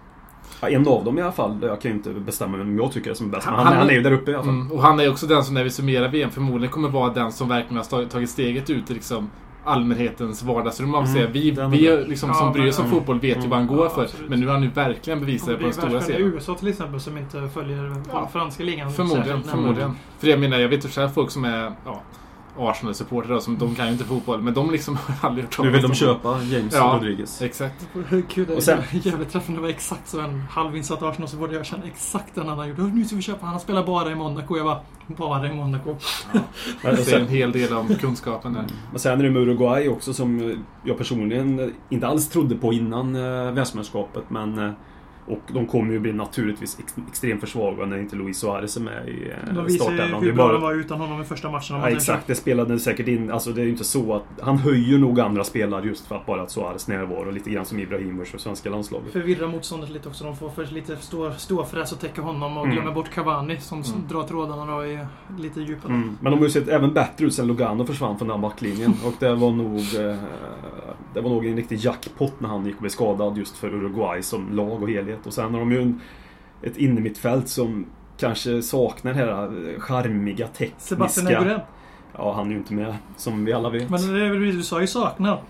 [0.61, 1.57] Ja, en av dem i alla fall.
[1.61, 3.45] Jag kan ju inte bestämma vem jag tycker är som är bäst.
[3.45, 4.53] Men Han- han, han- han är ju där uppe i alla fall.
[4.53, 7.31] Mm, och han är också den som när vi summerar VM förmodligen kommer vara den
[7.31, 9.29] som verkligen har tagit steget ut liksom
[9.67, 10.89] allmänhetens vardagsrum.
[10.89, 11.27] Man Mm, säga.
[11.27, 13.49] Vi, är vi liksom, Ja, som bryr oss om men- fotboll vet ju mm.
[13.49, 14.03] vad han går Ja, för.
[14.03, 14.29] absolut.
[14.29, 16.33] Men nu har han ju verkligen bevisat det på den stora världsstjärna i scenen.
[16.33, 18.29] USA till exempel som inte följer Ja.
[18.33, 18.91] franska ligan.
[18.91, 19.91] Förmodligen, förmodligen.
[20.19, 22.01] För jag menar, jag vet ju själv folk som är ja,
[22.59, 25.81] Arsenal-supportrar som de kan ju inte fotboll, men de liksom har aldrig hört Nu vill
[25.81, 26.93] de talas om köpa James Ja.
[26.95, 27.41] Rodriguez.
[27.41, 27.87] Exakt.
[28.29, 29.57] Kul, det är Och sen- jävligt träffande.
[29.59, 32.77] Det var exakt så en halvinsatt Arsenal-supporter jag känner exakt den han har gjort.
[32.77, 33.45] Nu ska vi köpa.
[33.45, 34.57] Han spelar bara i Monaco.
[34.57, 35.95] Jag bara, bara i Monaco.
[36.33, 36.41] Men
[36.81, 38.65] Det är sen, en hel del om kunskapen där.
[38.91, 43.15] men sen är det med Uruguay också som jag personligen inte alls trodde på innan
[43.15, 44.23] eh, världsmästerskapet.
[44.29, 44.71] Men, eh,
[45.27, 49.09] och de kommer ju bli naturligtvis ex, extremt försvagade när inte Luis Suarez är med
[49.09, 50.23] i eh, De visar ju startelvan.
[50.23, 51.75] Hur bra bara- de var utan honom i första matchen.
[51.75, 53.31] Ja, exakt, det spelade säkert in.
[53.31, 54.23] Alltså det är ju inte så att...
[54.41, 57.31] Han höjer nog andra spelare just för att bara att Suarez närvaro.
[57.31, 59.11] Lite grann som Ibrahimovic för svenska landslaget.
[59.11, 60.23] Förvirra motståndet lite också.
[60.23, 62.75] De får för lite stå, ståfräs och täcka honom och Mm.
[62.75, 64.07] glömmer bort Cavani som Mm.
[64.09, 64.99] drar trådarna då i
[65.39, 65.93] lite djupare.
[65.93, 66.17] Mm.
[66.21, 68.93] Men de har ju sett även bättre ut sen Lugano försvann från den backlinjen.
[69.05, 69.77] Och det var nog...
[69.77, 70.15] Eh,
[71.13, 74.21] det var nog en riktig jackpot när han gick och blev skadad just för Uruguay
[74.23, 75.16] som lag och helhet.
[75.25, 76.01] Och sen har de ju en,
[76.63, 77.85] ett innermittfält som
[78.17, 80.79] kanske saknar det här charmiga, tekniska...
[80.79, 81.59] Sebastian Eguren.
[82.17, 83.89] Ja, han är ju inte med, som vi alla vet.
[83.89, 85.41] Men det är väl du sa ju saknar.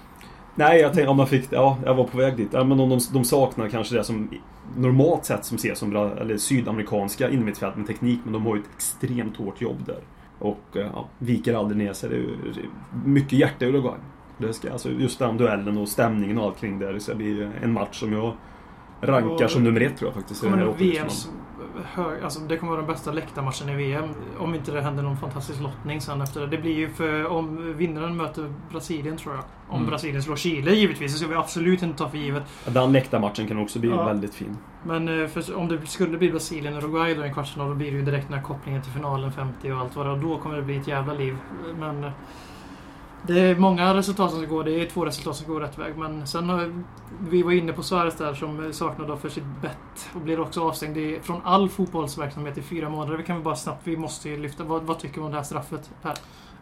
[0.56, 1.48] Nej, jag tänkte om man fick...
[1.50, 2.50] Ja, jag var på väg dit.
[2.52, 4.30] Ja, men om de, de saknar kanske det som
[4.78, 8.62] normalt sett som ses som bra, eller sydamerikanska innermittfält med teknik, men de har ju
[8.62, 10.00] ett extremt hårt jobb där.
[10.40, 12.10] Och eh, ja, viker aldrig ner sig.
[12.10, 12.36] Det är ju
[13.06, 13.98] mycket hjärta i Uruguay.
[14.38, 16.94] Det ska, alltså just den duellen och stämningen och allt kring det.
[16.94, 18.34] Det ska bli en match som jag
[19.02, 20.42] rankar Och- som nummer ett tror jag faktiskt.
[20.42, 21.44] den Kommer VMs åttondelsfinalen.
[21.94, 24.10] hög, alltså det kommer vara den bästa läktarmatchen i VM.
[24.40, 26.48] Om inte det händer någon fantastisk lottning sen efter det.
[26.48, 29.44] Det blir ju för om vinnaren möter Brasilien tror jag.
[29.70, 29.90] Om Mm.
[29.90, 31.14] Brasilien slår Chile givetvis.
[31.14, 32.44] Det ska vi absolut inte ta för givet.
[32.66, 34.04] Den läktarmatchen kan också bli Ja.
[34.06, 34.58] väldigt fin.
[34.84, 37.98] Men eh, för, om det skulle bli Brasilien-Uruguay då i en kvartsfinal, då blir det
[37.98, 40.12] ju direkt den här kopplingen till finalen 50 och allt vad det.
[40.12, 41.38] Och då kommer det bli ett jävla liv.
[41.80, 42.12] Men eh,
[43.28, 44.64] det är många resultat som ska gå.
[44.64, 45.98] Det är två resultat som går rätt väg.
[45.98, 46.84] Men sen har
[47.30, 50.68] vi var inne på Suarez där som saknar då för sitt bett och blir också
[50.68, 53.18] avstängd i- från all fotbollsverksamhet i fyra månader.
[53.18, 54.64] Vi kan väl bara snabbt, vi måste ju lyfta.
[54.64, 55.90] Vad, vad tycker du om det här straffet?
[56.02, 56.14] Per?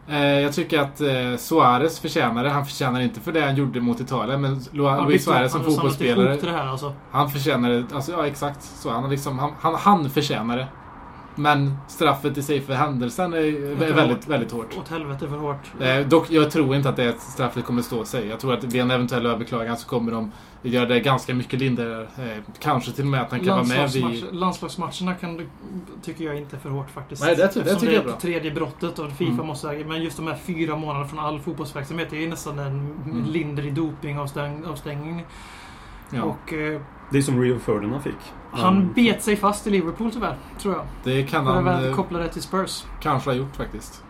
[0.08, 2.50] Eh, jag tycker att eh, Suarez förtjänar det.
[2.50, 4.40] Han förtjänar inte för det han gjorde mot Italien.
[4.40, 4.60] Men
[5.08, 6.70] Luis Suarez som fotbollsspelare.
[6.70, 6.92] alltså.
[7.10, 7.84] Han förtjänar det.
[7.94, 8.62] Alltså, ja, exakt.
[8.62, 10.66] Så han, liksom, han, han, han förtjänar det.
[11.38, 14.76] Men straffet i sig för händelsen är väldigt, väldigt hårt.
[14.78, 15.72] Åt helvete för hårt.
[15.80, 18.26] Eh, dock, jag tror inte att det straffet kommer stå sig.
[18.26, 22.02] Jag tror att vid en eventuell överklagan så kommer de göra det ganska mycket lindrigare.
[22.02, 24.02] Eh, kanske till och med att han kan vara med vid...
[24.02, 25.48] Landslagsmatch, landslagsmatcherna kan, du-
[26.02, 27.22] tycker jag inte är för hårt faktiskt.
[27.22, 28.20] Nej, det ty- det tycker det jag är är bra.
[28.20, 29.46] tredje brottet och Fifa Mm.
[29.46, 29.84] måste...
[29.86, 32.66] Men just de här fyra månaderna från all fotbollsverksamhet, det är ju nästan en
[33.04, 33.24] Mm.
[33.24, 35.26] lindrig dopingavstängning.
[36.10, 38.14] Ja, Och eh, Det är som Rio Ferdinand fick.
[38.56, 38.92] Han Mm.
[38.94, 40.84] bet sig fast i Liverpool tyvärr, tror jag.
[41.04, 42.84] det kan han eh, koppla det till Spurs.
[43.02, 44.02] kanske ha gjort faktiskt.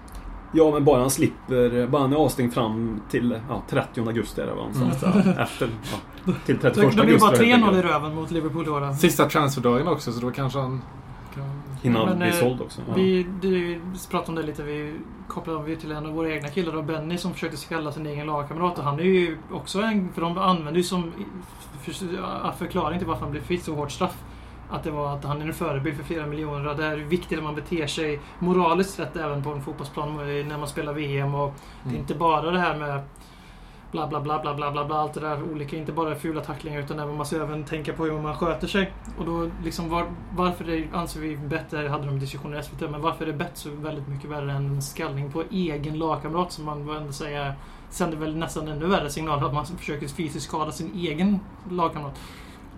[0.52, 1.86] Ja, men bara han slipper...
[1.86, 4.62] Bara han är avstängd fram till ja, 30 augusti är det va?
[4.72, 4.90] Så Mm.
[4.90, 5.68] att, ja, efter,
[6.24, 7.00] ja, till 31 Det augusti.
[7.00, 8.92] det blir bara helt 3-0 i röven mot Liverpool år.
[8.92, 10.82] Sista transferdagen också, så då kanske han...
[11.34, 11.44] Kan...
[11.82, 12.80] Hinna Men, bli eh, såld också.
[12.88, 12.94] Ja.
[12.94, 13.80] Vi, vi
[14.10, 14.62] pratade om det lite.
[14.62, 14.94] Vi
[15.28, 18.26] kopplade vi till en av våra egna killar, då, Benny, som försökte skalla sin egen
[18.26, 18.78] lagkamrat.
[18.78, 20.12] Och han är ju också en...
[20.12, 21.12] För de använder ju som
[21.82, 24.16] för, förklaring till varför han blev fick så hårt straff.
[24.70, 26.68] Att det var att han är en förebild för flera miljoner.
[26.68, 30.46] Och det är viktigt att man beter sig moraliskt rätt även på en fotbollsplan eh,
[30.46, 31.34] när man spelar VM.
[31.34, 32.00] Och Det är Mm.
[32.00, 33.02] inte bara det här med
[33.92, 35.76] bla bla bla bla bla bla bla allt det där olika.
[35.76, 38.92] Inte bara fula tacklingar utan även man måste även tänka på hur man sköter sig.
[39.18, 43.00] Och då liksom var, varför det, anser vi bättre, hade de diskussioner i SVT, men
[43.00, 46.64] varför är det bett så väldigt mycket värre än en skallning på egen lagkamrat som
[46.64, 47.52] man ändå säga
[47.90, 52.14] sänder väl nästan ännu värre signaler att man försöker fysiskt skada sin egen lagkamrat.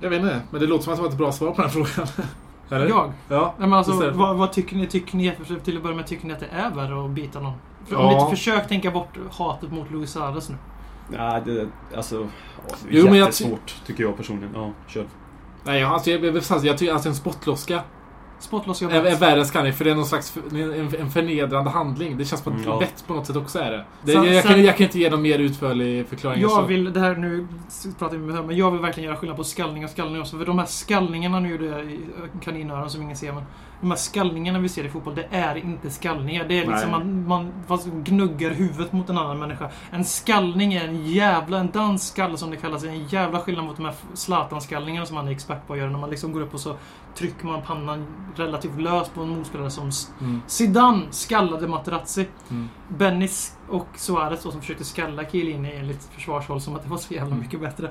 [0.00, 1.70] Jag vet inte, men det låter som att det var ett bra svar på den
[1.70, 2.08] här frågan.
[2.70, 2.88] Eller?
[2.88, 3.12] Jag?
[3.28, 3.54] Ja.
[3.58, 4.86] Nej, men alltså, vad, vad tycker ni?
[4.86, 7.40] Tycker ni för- till att börja med, tycker ni att det är värre att bita
[7.40, 7.52] någon?
[7.86, 8.08] För om Ja.
[8.10, 10.56] ni inte försök tänka bort hatet mot Luis Suarez nu.
[11.10, 12.16] Nej, det, alltså...
[12.68, 14.50] Ja, det är Jo, men jag jättesvårt, tycker jag personligen.
[14.54, 15.06] Ja, kör.
[15.64, 17.80] Nej, jag, alltså, jag, jag, jag, jag tycker alltså en spottloska Spottloss jag
[18.90, 22.18] är, är värre än skanning, för det är någon slags en, en förnedrande handling.
[22.18, 23.84] Det känns som att Mm, bett på något sätt också är det.
[24.02, 26.48] det Sen- jag, jag, sen- kan, jag kan inte ge någon mer utförlig förklaring än
[26.48, 26.56] så.
[26.56, 27.46] Jag vill, det här nu
[27.98, 30.38] pratar vi med här, men jag vill verkligen göra skillnad på skallning och skallning också.
[30.38, 31.98] För de här skallningarna nu, det
[32.44, 33.42] kaninöron som ingen ser, men
[33.80, 36.44] de här skallningarna vi ser i fotboll, det är inte skallningar.
[36.48, 37.00] Det är liksom Nej.
[37.00, 39.70] man, man fast gnuggar huvudet mot en annan människa.
[39.90, 43.76] En skallning är en jävla, en dansskalle som det kallas, är en jävla skillnad mot
[43.76, 45.90] de här Zlatan-skallningarna som man är expert på att göra.
[45.90, 46.76] När man liksom går upp och så
[47.14, 50.42] trycker man pannan relativt löst på en motspelare som Mm.
[50.46, 52.26] Zidane skallade Materazzi.
[52.50, 52.68] Mm.
[52.88, 57.14] Bennis och Suarez då, som försökte skalla Chiellini enligt försvarshåll som att det var så
[57.14, 57.40] jävla Mm.
[57.40, 57.86] mycket bättre.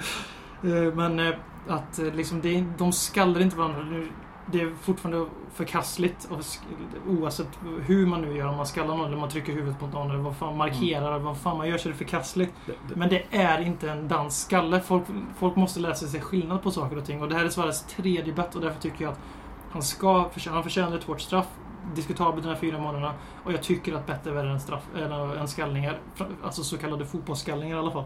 [0.64, 1.34] Eh, Men eh,
[1.68, 4.06] att eh, liksom, det, de skallar inte varandra.
[4.52, 6.40] Det är fortfarande förkastligt och
[7.08, 8.48] oavsett hur man nu gör.
[8.48, 11.26] Om man skallar någon eller man trycker huvudet på någon eller vad fan markerar eller
[11.26, 12.54] vad fan man gör så är det förkastligt.
[12.66, 14.80] Det, det, Men det är inte en dansskalle.
[14.80, 15.04] Folk,
[15.38, 17.22] folk måste lära sig se skillnad på saker och ting.
[17.22, 19.20] Och det här är Suarez tredje bett och därför tycker jag att
[19.72, 21.48] han ska han förtjänar ett hårt straff.
[21.96, 23.14] Diskutabelt de här fyra månaderna.
[23.44, 24.84] Och jag tycker att bett är värre än, straff,
[25.40, 26.00] än skallningar.
[26.44, 28.04] Alltså så kallade fotbollsskallningar i alla fall.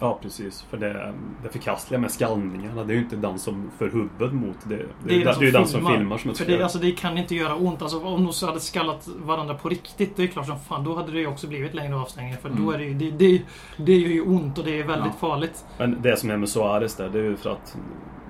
[0.00, 0.62] Ja, precis.
[0.62, 4.56] För det, det förkastliga med skallningarna, det är ju inte den som för huvudet mot.
[4.64, 6.18] Det, det, Det är är, den den som filmar.
[6.18, 7.82] som För det, alltså, det kan inte göra ont.
[7.82, 10.84] Alltså, om de så hade skallat varandra på riktigt, det är klart som fan.
[10.84, 12.36] Då hade det ju också blivit längre avstängningar.
[12.38, 12.74] För då Mm.
[12.74, 12.94] är det ju...
[12.94, 13.42] Det, det,
[13.76, 15.28] det gör ju ont och det är väldigt Ja.
[15.28, 15.64] farligt.
[15.78, 17.76] Men det som är med Suarez där, det är ju för att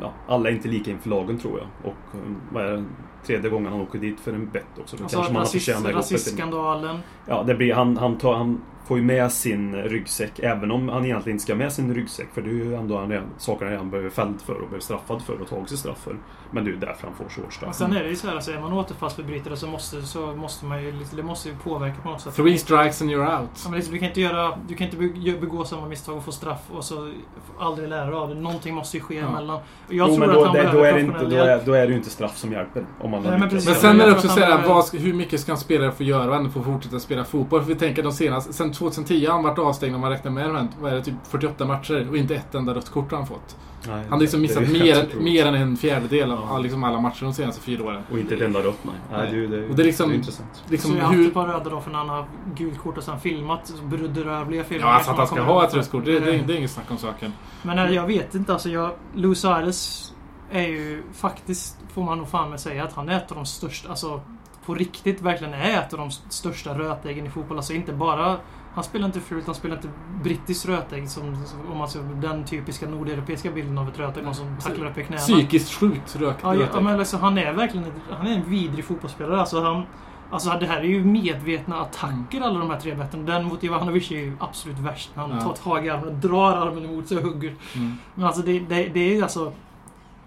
[0.01, 1.91] ja, alla är inte lika inför lagen tror jag.
[1.91, 2.21] Och
[2.53, 2.85] vad är det?
[3.27, 4.97] tredje gången han åker dit för en bett också.
[4.97, 5.93] Då Alltså kanske man rasist, lite.
[5.93, 6.99] rasistskandalen.
[7.29, 11.05] Ja, det blir, han, han, tar, han får ju med sin ryggsäck även om han
[11.05, 12.29] egentligen inte ska med sin ryggsäck.
[12.35, 14.81] För det är ju ändå han redan, saker han redan behöver fälld för och behöver
[14.81, 16.17] straffad för och tagit sig straff för.
[16.51, 17.75] Men det är ju därför han får så hårt Och straff.
[17.77, 20.83] sen är det ju så här, alltså, är man återfallsförbrytare så måste, så måste man
[20.83, 22.35] ju, det måste ju påverka på något sätt.
[22.35, 23.51] Three strikes and you're out.
[23.65, 26.25] Ja, men liksom, du kan inte göra, du kan inte be- begå samma misstag och
[26.25, 27.13] få straff och så
[27.59, 28.35] aldrig lära dig av det.
[28.35, 29.27] Någonting måste ju ske Ja.
[29.29, 29.57] emellan.
[29.57, 31.61] Och Jag jo, tror men då, att han det, då, är det inte, då, är,
[31.67, 32.87] då är det ju inte straff som hjälper.
[33.01, 33.67] Om man Nej, men precis.
[33.69, 36.37] Men sen är det också så att här, hur mycket ska en spelare få göra
[36.37, 37.61] ändå få fortsätta spela fotboll?
[37.63, 40.47] För vi tänker de senaste, sen 2010 har han varit avstängd om man räknar med
[40.47, 43.27] event, vad är det, typ 48 matcher och inte ett enda rött kort har han
[43.27, 43.57] fått.
[43.87, 46.59] Nej, Han har liksom missat mer, mer än en fjärdedel av Ja.
[46.59, 48.03] liksom alla matcher de senaste fyra åren.
[48.13, 48.95] Och inte ett enda rött, nej.
[49.11, 49.21] nej.
[49.33, 49.41] Nej.
[49.41, 50.65] det, det, Och det är liksom- det är intressant.
[50.69, 51.29] Liksom så jag har haft hur...
[51.29, 54.87] ett par röda då för när han har gult kort och sen filmat bedrövliga filmer.
[54.87, 56.91] Ja, alltså att han ska ha ett rött kort, det, det, det är inget snack
[56.91, 57.33] om saken.
[57.63, 58.53] Men nej, jag vet inte.
[58.53, 60.13] Alltså, jag, Luis Suarez
[60.51, 63.47] är ju faktiskt, får man nog fan med säga, att han är ett av de
[63.47, 64.21] största, alltså
[64.67, 67.57] på riktigt verkligen är ett av de största rötäggen i fotboll.
[67.57, 68.37] Alltså inte bara,
[68.75, 69.89] han spelar inte fult, han spelar inte
[70.23, 71.37] brittiskt rötägg som,
[71.73, 75.05] om man ser den typiska nordeuropeiska bilden av ett rötägg, någon som tacklar upp i
[75.05, 75.21] knäna.
[75.23, 76.41] Psykiskt sjukt rökt.
[76.43, 79.41] Ja, ja, men alltså, han är verkligen han är en vidrig fotbollsspelare.
[79.41, 79.83] Alltså, han,
[80.31, 83.27] alltså, det här är ju medvetna attacker alla de här tre betten.
[83.27, 85.11] Den mot Ivanovic är ju absolut värst.
[85.15, 85.41] Han Ja.
[85.41, 87.55] tar tag i armen, drar armen emot sig och hugger.
[87.75, 87.97] Mm.
[88.15, 89.53] Men alltså det, det, det är ju alltså...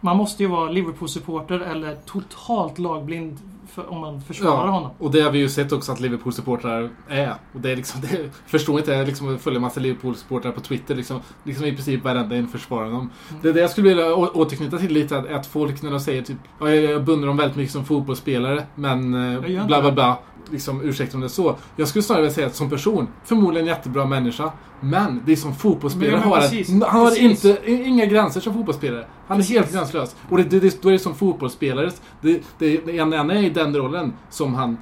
[0.02, 3.40] Man måste ju vara Liverpool-supporter eller totalt lagblind
[3.78, 4.72] för, om man försvarar Ja.
[4.72, 4.92] honom.
[5.00, 7.34] Och det har vi ju sett också att Liverpool-supportrar är.
[7.54, 11.20] Och det är liksom, det förstår inte, jag liksom följer massa Liverpool-supportrar på Twitter liksom,
[11.44, 12.96] liksom i princip varenda en försvarar dem.
[13.30, 13.42] Mm.
[13.42, 16.00] Det är det jag skulle vilja å- återknyta till lite, att, att folk när de
[16.00, 19.92] säger typ ja, jag, jag beundrar dem väldigt mycket som fotbollsspelare, men eh, bla bla
[19.92, 20.18] bla.
[20.52, 21.56] Liksom, ursäkta om det är så.
[21.76, 25.36] Jag skulle snarare vilja säga att som person, förmodligen en jättebra människa, men det är
[25.36, 27.46] som fotbollsspelare Men- men har precis, Han har precis.
[27.46, 29.06] inte, i- inga gränser som fotbollsspelare.
[29.28, 29.56] Han är Precis.
[29.58, 30.16] helt gränslös.
[30.30, 31.92] Och det, det, det, då är det som fotbollsspelare,
[32.22, 34.78] det, det, det, han är i den rollen som han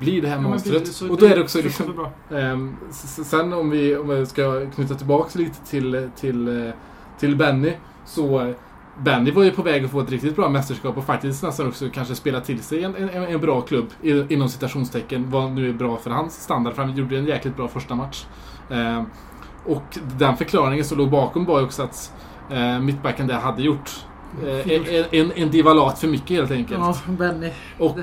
[0.00, 1.02] blir det här Ja, monstret.
[1.10, 2.06] och då är det också så liksom...
[2.90, 6.72] s- sen om vi, om vi ska knyta tillbaka lite till, till, eh,
[7.20, 7.72] till Benny.
[8.06, 8.54] Så
[8.98, 11.68] eh, Benny var ju på väg att få ett riktigt bra mästerskap och faktiskt nästan
[11.68, 15.30] också kanske spela till sig en, en, en bra klubb inom citationstecken.
[15.30, 16.74] Vad nu är bra för hans standard.
[16.74, 18.24] För han gjorde en jäkligt bra första match.
[18.70, 19.04] Ehm,
[19.64, 22.12] och den förklaringen som låg bakom var ju också att
[22.50, 23.90] eh, mittbacken där hade gjort
[24.46, 26.80] eh, en, en, divalat för mycket helt enkelt.
[26.80, 27.50] Ja, Benny.
[27.78, 27.98] Och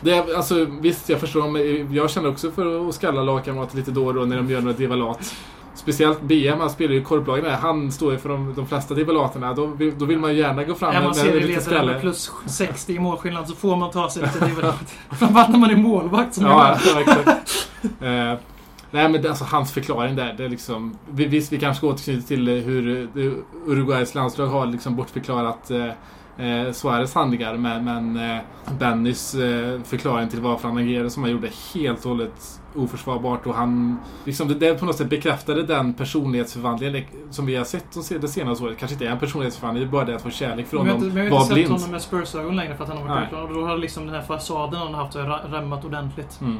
[0.00, 1.50] det, är- alltså, visst, jag förstår.
[1.50, 4.60] Men jag känner också för att skalla lagkamrater lite då och då när de gör
[4.60, 5.34] några divalat.
[5.74, 7.50] Speciellt BM, han spelar ju i korplagen där.
[7.56, 9.54] Han står ju för de, de flesta divalaterna.
[9.54, 12.00] Då, vill- då vill man ju gärna gå fram Är man med, med lite med
[12.00, 14.94] plus 60 i målskillnad så får man ta sig lite divalat.
[15.18, 17.50] Framförallt när man är målvakt som Ja, ja, exakt.
[18.00, 18.34] Eh,
[18.90, 20.98] nej men det, alltså hans förklaring där, det är liksom...
[21.10, 23.32] vi- Visst, vi kanske ska återknyta till eh, hur eh,
[23.66, 25.84] Uruguays landslag har liksom bortförklarat eh,
[26.46, 27.54] eh, Suarez handlingar.
[27.56, 28.38] Men, men eh,
[28.78, 33.46] Bennys eh, förklaring till varför han agerade som han gjorde helt och hållet oförsvarbart.
[33.46, 33.96] Och han...
[34.24, 38.18] Liksom, det, det på något sätt bekräftade den personlighetsförvandlingen som vi har sett de se-
[38.18, 38.78] det senaste året.
[38.78, 41.24] Kanske inte är en personlighetsförvandling, det är bara det att få kärlek från inte, men
[41.24, 43.48] jag har inte sett honom med Spurs-ögon längre för att han har varit utlånad.
[43.48, 45.16] Och då har liksom den här fasaden han har haft
[45.52, 46.40] rämmat ordentligt.
[46.40, 46.58] Mm.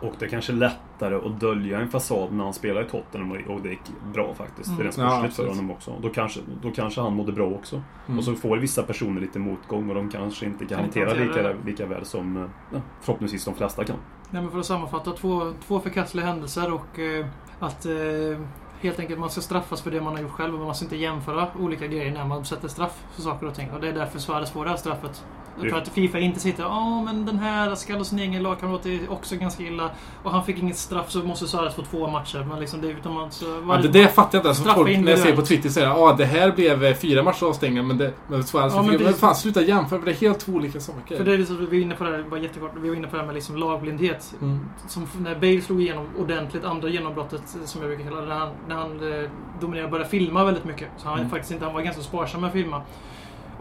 [0.00, 3.60] Och det är kanske lättare att dölja en fasad när han spelar i Tottenham och-
[3.62, 3.80] det gick
[4.14, 4.66] bra faktiskt.
[4.68, 4.78] Mm.
[4.78, 5.50] Det är rent Ja, sportsligt för absolut.
[5.50, 5.92] honom också.
[6.02, 7.82] Då kanske, då kanske han mådde bra också.
[8.06, 8.18] Mm.
[8.18, 11.86] Och så får vissa personer lite motgång och de kanske inte kan hantera lika, lika
[11.86, 12.42] väl som eh,
[12.72, 13.96] ja, förhoppningsvis de flesta kan.
[14.32, 17.26] Nej, men för att sammanfatta, två, två förkastliga händelser och eh,
[17.60, 18.38] att eh,
[18.80, 20.96] helt enkelt man ska straffas för det man har gjort själv och man ska inte
[20.96, 23.70] jämföra olika grejer när man sätter straff för saker och ting.
[23.70, 25.24] Och det är därför Suarez får det här straffet.
[25.60, 28.86] Det- För att Fifa inte sitter ja men den här ska hos sin egen lagkamrat
[28.86, 29.90] är också ganska illa
[30.22, 32.46] och han fick inget straff så måste Suarez få två matcher.
[32.48, 34.48] Men liksom det utan man, så, Ja, det där fattar jag inte.
[34.48, 37.22] Alltså, folk när jag ser på Twitter säger att ah, det här blev eh, fyra
[37.22, 38.92] matcher avstängda men det men Suarez Ja, fick...
[38.92, 41.16] men Men, det- fan, sluta jämföra för det är helt två olika saker.
[41.16, 43.06] För det är liksom, vi var inne på det här, bara jättekort, vi var inne
[43.08, 44.34] på det här med liksom lagblindhet.
[44.42, 44.60] Mm.
[44.88, 48.38] Som när Bale slog igenom ordentligt, andra genombrottet eh, som jag brukar kalla det, när
[48.38, 49.30] han, när han eh,
[49.60, 50.88] dominerade började filma väldigt mycket.
[50.96, 51.30] Så han, Mm.
[51.30, 52.82] faktiskt inte, han var ganska sparsam med att filma.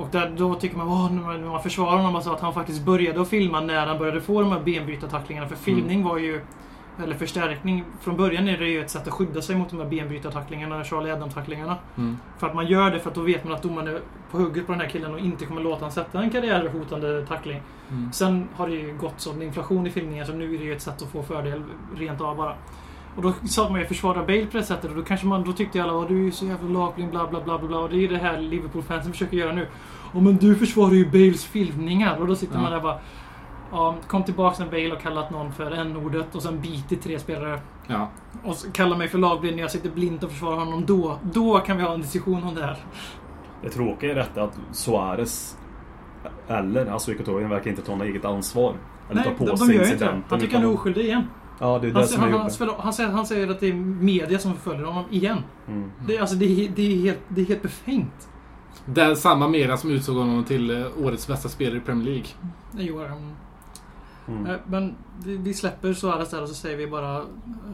[0.01, 3.21] Och där, då tycker man, åh, när man, försvarar honom, alltså att han faktiskt började
[3.21, 5.47] att filma när han började få de här benbrytartacklingarna.
[5.47, 6.41] För filmning var ju,
[7.03, 9.85] eller förstärkning, från början är det ju ett sätt att skydda sig mot de här
[9.85, 11.77] benbrytartacklingarna, Charlie Adam-tacklingarna.
[11.97, 12.17] Mm.
[12.37, 13.99] För att man gör det för att då vet man att domaren är
[14.31, 17.61] på hugget på den här killen och inte kommer låta han sätta en karriärhotande tackling.
[17.89, 18.11] Mm.
[18.13, 20.81] Sen har det ju gått sån inflation i filmningen så nu är det ju ett
[20.81, 21.63] sätt att få fördel
[21.95, 22.55] rent av bara.
[23.15, 25.51] Och då sa man ju försvara Bale på det sättet och då kanske man, då
[25.53, 27.77] tyckte alla att du är ju så jävla lagblind bla bla bla bla.
[27.79, 29.67] Och det är ju det här Liverpool-fansen försöker göra nu.
[30.13, 32.17] Åh men du försvarar ju Bales filmningar.
[32.17, 32.61] Och då sitter Ja.
[32.61, 32.99] man där bara...
[33.71, 37.59] Ja, kom tillbaks när Bale har kallat någon för n-ordet och sen bitit tre spelare.
[37.87, 38.09] Ja.
[38.43, 40.85] Och kallar mig för lagblind när jag sitter blint och försvarar honom.
[40.85, 42.77] Då, då kan vi ha en diskussion om det här.
[43.61, 45.57] Det tråkiga är detta att Suarez
[46.47, 48.73] Eller alltså Mkhitaryan verkar inte ta något eget ansvar.
[49.09, 50.23] Eller Nej, ta på sig incidenten.
[50.29, 51.23] Han tycker han är oskyldig igen.
[51.63, 53.47] Ja, det är det Han, som säger- är han, han, spelar- han, säger, han säger
[53.51, 55.37] att det är media som förföljer honom igen.
[55.67, 55.91] Mm.
[56.07, 58.27] Det, är- alltså, det, är, det, är helt, det är helt befängt.
[58.85, 62.25] Där samma media som utsåg honom till eh, årets bästa spelare i Premier League.
[62.71, 63.35] Det gör han.
[64.27, 64.45] Mm.
[64.45, 64.95] Eh, Men
[65.25, 67.21] vi, släpper Suarez där och så säger vi bara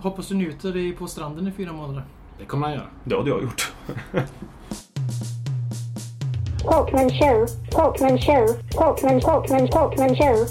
[0.02, 2.04] Hoppas du njuter i, på stranden i fyra månader.
[2.40, 2.88] Det kommer han göra.
[3.04, 3.72] Det hade jag gjort.
[6.64, 10.46] Talkman show, Talkman show, Talkman, Talkman, Talkman show.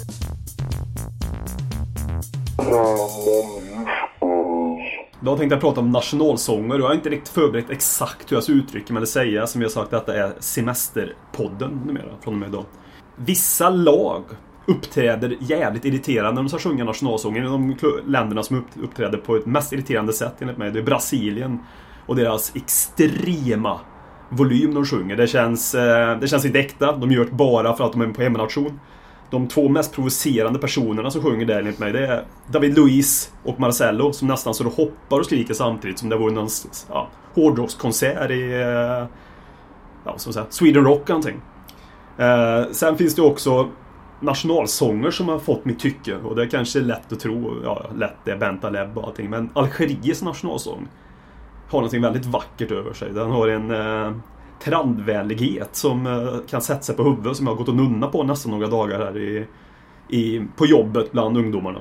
[5.19, 8.43] Då tänkte jag prata om nationalsånger och jag har inte riktigt förberett exakt hur jag
[8.43, 9.47] ska uttrycka mig eller säga.
[9.47, 12.65] Som jag sagt, detta är Semesterpodden numera, från och med idag.
[13.15, 14.23] Vissa lag
[14.65, 17.45] uppträder jävligt irriterande när de ska sjunga nationalsången.
[17.45, 17.75] De
[18.07, 21.59] länderna som uppträder på ett mest irriterande sätt enligt mig, det är Brasilien.
[22.05, 23.79] Och deras extrema
[24.29, 25.15] volym de sjunger.
[25.15, 26.91] Det känns, eh, det känns inte äkta.
[26.91, 28.79] De gör det bara för att de är på hemmanation.
[29.29, 33.59] De två mest provocerande personerna som sjunger där enligt mig, det är David Luiz och
[33.59, 36.49] Marcello som nästan så de hoppar och skriker samtidigt som det vore någon
[36.89, 39.07] ja, hårdrockskonsert i eh,
[40.05, 41.41] ja, som sagt, Sweden Rock någonting.
[42.17, 43.69] Eh, sen finns det också
[44.19, 48.15] nationalsånger som har fått mitt tycke och det är kanske lätt att tro, ja lätt
[48.23, 50.87] det är Bentaleb och allting, men Algeriets nationalsång
[51.69, 53.13] har någonting väldigt vackert över sig.
[53.13, 54.11] Den har en eh,
[54.63, 58.23] trandvänlighet som eh, kan sätta sig på huvudet som jag har gått och nunna på
[58.23, 59.47] nästan några dagar här i,
[60.09, 61.79] i, på jobbet bland ungdomarna.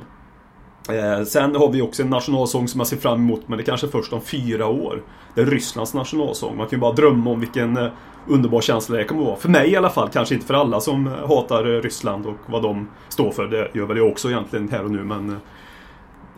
[0.88, 3.66] Eh, sen har vi också en nationalsång som jag ser fram emot men det är
[3.66, 5.02] kanske först om fyra år.
[5.34, 6.56] Det är Rysslands nationalsång.
[6.56, 7.88] Man kan ju bara drömma om vilken eh,
[8.26, 9.36] underbar känsla det kommer att vara.
[9.36, 12.36] För mig i alla fall, kanske inte för alla som eh, hatar eh, Ryssland och
[12.46, 13.46] vad de står för.
[13.46, 15.36] Det gör väl jag också egentligen här och nu men eh,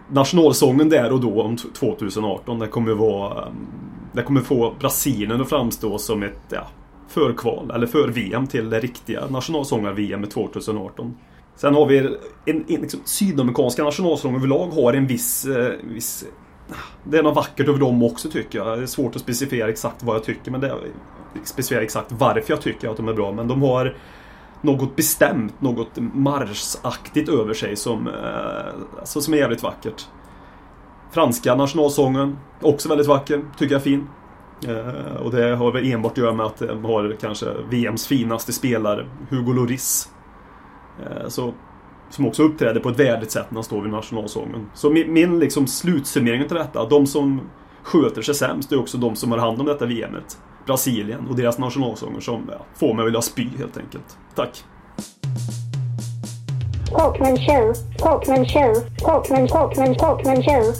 [0.09, 3.49] nationalsången där och då om 2018, det kommer vara...
[4.19, 6.66] Det kommer få Brasilien att framstå som ett ja,
[7.09, 11.14] förkval, eller för-VM till det riktiga nationalsångar-VM 2018.
[11.57, 12.16] Sen har vi en,
[12.47, 16.25] en liksom, sydamerikanska nationalsånger överlag har en viss, eh, viss...
[17.05, 18.79] Det är något vackert över dem också tycker jag.
[18.79, 20.79] Det är svårt att specificera exakt vad jag tycker, men det är,
[21.45, 23.33] specificera exakt varför jag tycker att de är bra.
[23.33, 23.97] Men de har
[24.61, 30.07] något bestämt, något marschaktigt över sig som, eh, alltså, som är jävligt vackert.
[31.11, 34.06] Franska nationalsången, också väldigt vacker, tycker jag är fin.
[34.66, 38.52] Eh, och det har väl enbart att göra med att de har kanske VMs finaste
[38.52, 40.09] spelare, Hugo Lloris.
[41.02, 41.54] Eh, så,
[42.11, 44.70] som också uppträder på ett värdigt sätt när han står vid nationalsången.
[44.74, 47.40] Så min, min liksom slutsummering till detta, de som
[47.82, 50.38] sköter sig sämst är också de som har hand om detta VMet.
[50.66, 54.18] Brasilien och deras nationalsånger som ja, får mig att vilja spy helt enkelt.
[54.34, 54.64] Tack!
[56.91, 60.74] Talkman show, Talkman show, Talkman, Talkman, Talkman show.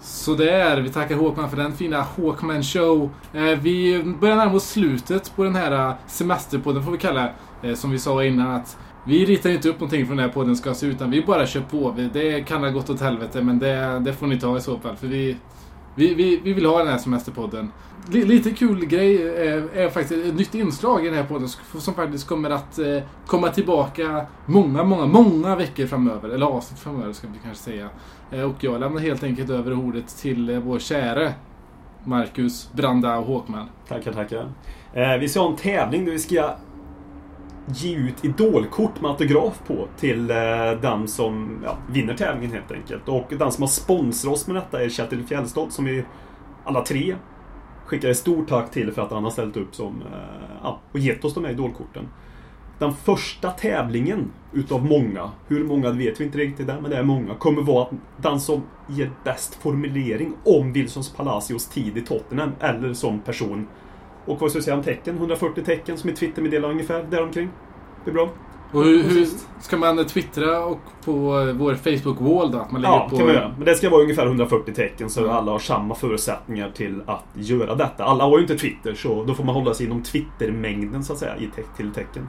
[0.00, 3.10] Sådär, vi tackar Håkman för den fina Håkman show.
[3.32, 7.30] Eh, vi börjar närma oss slutet på den här eh, semesterpodden får vi kalla
[7.60, 7.68] det.
[7.68, 8.76] Eh, som vi sa innan att
[9.06, 11.60] vi ritar inte upp någonting från den här podden ska se utan vi bara kör
[11.60, 11.94] på.
[12.12, 14.96] Det kan ha gått åt helvete men det, det får ni ta i så fall
[14.96, 15.36] för vi,
[15.94, 17.72] vi, vi, vi vill ha den här semesterpodden.
[18.10, 21.48] Lite kul grej är, är faktiskt ett nytt inslag i den här podden
[21.78, 26.28] som faktiskt kommer att eh, komma tillbaka många, många, många veckor framöver.
[26.28, 27.88] Eller avsnitt framöver ska vi kanske säga.
[28.30, 31.34] Eh, Och jag lämnar helt enkelt över ordet till eh, vår käre
[32.04, 33.68] Marcus Branda och Håkman.
[33.88, 34.52] Tackar, tackar.
[34.92, 36.54] Eh, vi ska ha en tävling där vi ska
[37.66, 40.36] ge ut idolkort med autograf på till eh,
[40.82, 43.08] den som ja, vinner tävlingen helt enkelt.
[43.08, 46.04] Och den som har sponsrat oss med detta är Kjetil Fjällstad som vi
[46.64, 47.16] alla tre
[47.86, 50.98] skickar ett stort tack till för att han har ställt upp som, eh, ja, och
[50.98, 52.08] gett oss de här idolkorten.
[52.78, 57.02] Den första tävlingen utav många, hur många vet vi inte riktigt där, men det är
[57.02, 62.94] många, kommer vara den som ger bäst formulering om Wilsons Palacios tid i Tottenham eller
[62.94, 63.66] som person.
[64.24, 65.16] Och vad ska jag säga om tecken?
[65.16, 67.48] 140 tecken som ett Twittermeddelande ungefär, däromkring.
[68.04, 68.28] Det är bra.
[68.74, 69.26] Och hur, hur
[69.60, 71.12] ska man twittra och på
[71.58, 72.58] vår Facebook-wall då?
[72.58, 73.16] Att man lägger Ja, på...
[73.16, 73.54] kan man göra.
[73.56, 75.36] Men det ska vara ungefär 140 tecken så Mm.
[75.36, 78.04] alla har samma förutsättningar till att göra detta.
[78.04, 81.18] Alla har ju inte Twitter så då får man hålla sig inom Twittermängden så att
[81.18, 82.28] säga i te- till tecken.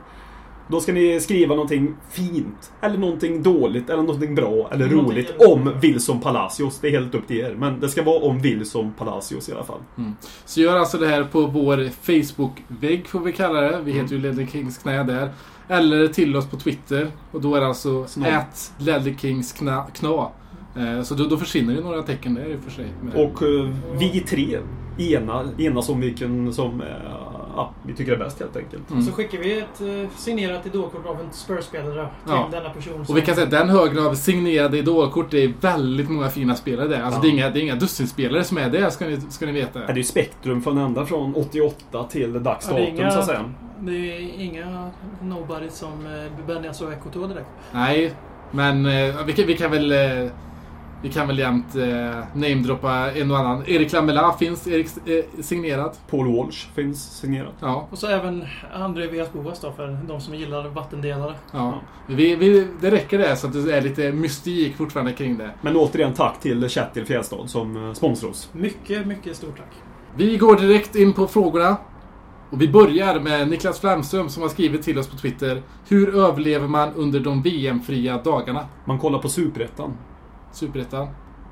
[0.67, 5.33] Då ska ni skriva någonting fint, eller någonting dåligt, eller någonting bra, eller Någonting roligt
[5.47, 6.79] om Wilson Palacios.
[6.79, 7.55] Det är helt upp till er.
[7.59, 9.79] Men det ska vara om Wilson Palacios i alla fall.
[10.45, 13.81] Så gör alltså det här på vår Facebook-vägg får vi kalla det.
[13.83, 14.03] Vi Mm.
[14.03, 15.29] heter ju Ledley Kings knä där.
[15.67, 17.07] Eller till oss på Twitter.
[17.31, 19.83] Och då är det alltså at Ledley Kings kna.
[19.93, 20.27] kna.
[20.77, 22.85] Eh, Så då, då försvinner det några tecken där i och för sig.
[23.15, 24.59] Och eh, vi tre
[24.97, 26.81] ena, enas om vilken som...
[26.81, 26.87] eh,
[27.55, 28.89] ja, vi tycker är bäst helt enkelt.
[28.91, 29.03] Mm.
[29.03, 31.93] Så skickar vi ett eh, signerat idolkort av en Spurs-spelare
[32.23, 32.47] till Ja.
[32.51, 33.05] denna person.
[33.09, 36.55] Och vi kan säga att den högen av signerade idolkort, det är väldigt många fina
[36.55, 37.01] spelare där.
[37.01, 37.21] Alltså Ja.
[37.21, 39.79] det, är inga, det är inga dussinspelare som är det, ska ni, ska ni veta.
[39.79, 43.11] Ja, Det är ju spektrum från ända från 88 till dags Ja, det datum inga-
[43.11, 43.43] så att säga.
[43.79, 44.89] Det är inga
[45.21, 47.47] nobody som eh, Benjas och Ekoto direkt.
[47.71, 48.13] Nej,
[48.51, 49.91] men eh, vi, kan, vi kan väl...
[51.05, 53.63] Vi kan väl jämt eh, namedroppa en och annan.
[53.67, 55.91] Erik Lamela finns Erik, eh, signerad.
[56.09, 57.53] Paul Walsh finns signerat.
[57.59, 61.35] Ja, Och så även André Vias Boas då, för de som gillar vattendelare.
[61.51, 61.81] ja.
[62.07, 65.49] Vi, vi, det räcker det så att det är lite mystik fortfarande kring det.
[65.61, 68.49] Men återigen tack till Kjetil Fjällstad som eh, sponsrar oss.
[68.53, 69.71] Mycket, mycket stort tack.
[70.15, 71.77] Vi går direkt in på frågorna.
[72.49, 75.61] Och vi börjar med Niklas Flamström som har skrivit till oss på Twitter.
[75.87, 78.65] Hur överlever man under de VM-fria dagarna?
[78.85, 79.97] Man kollar på Superettan.
[80.55, 81.07] Superettan.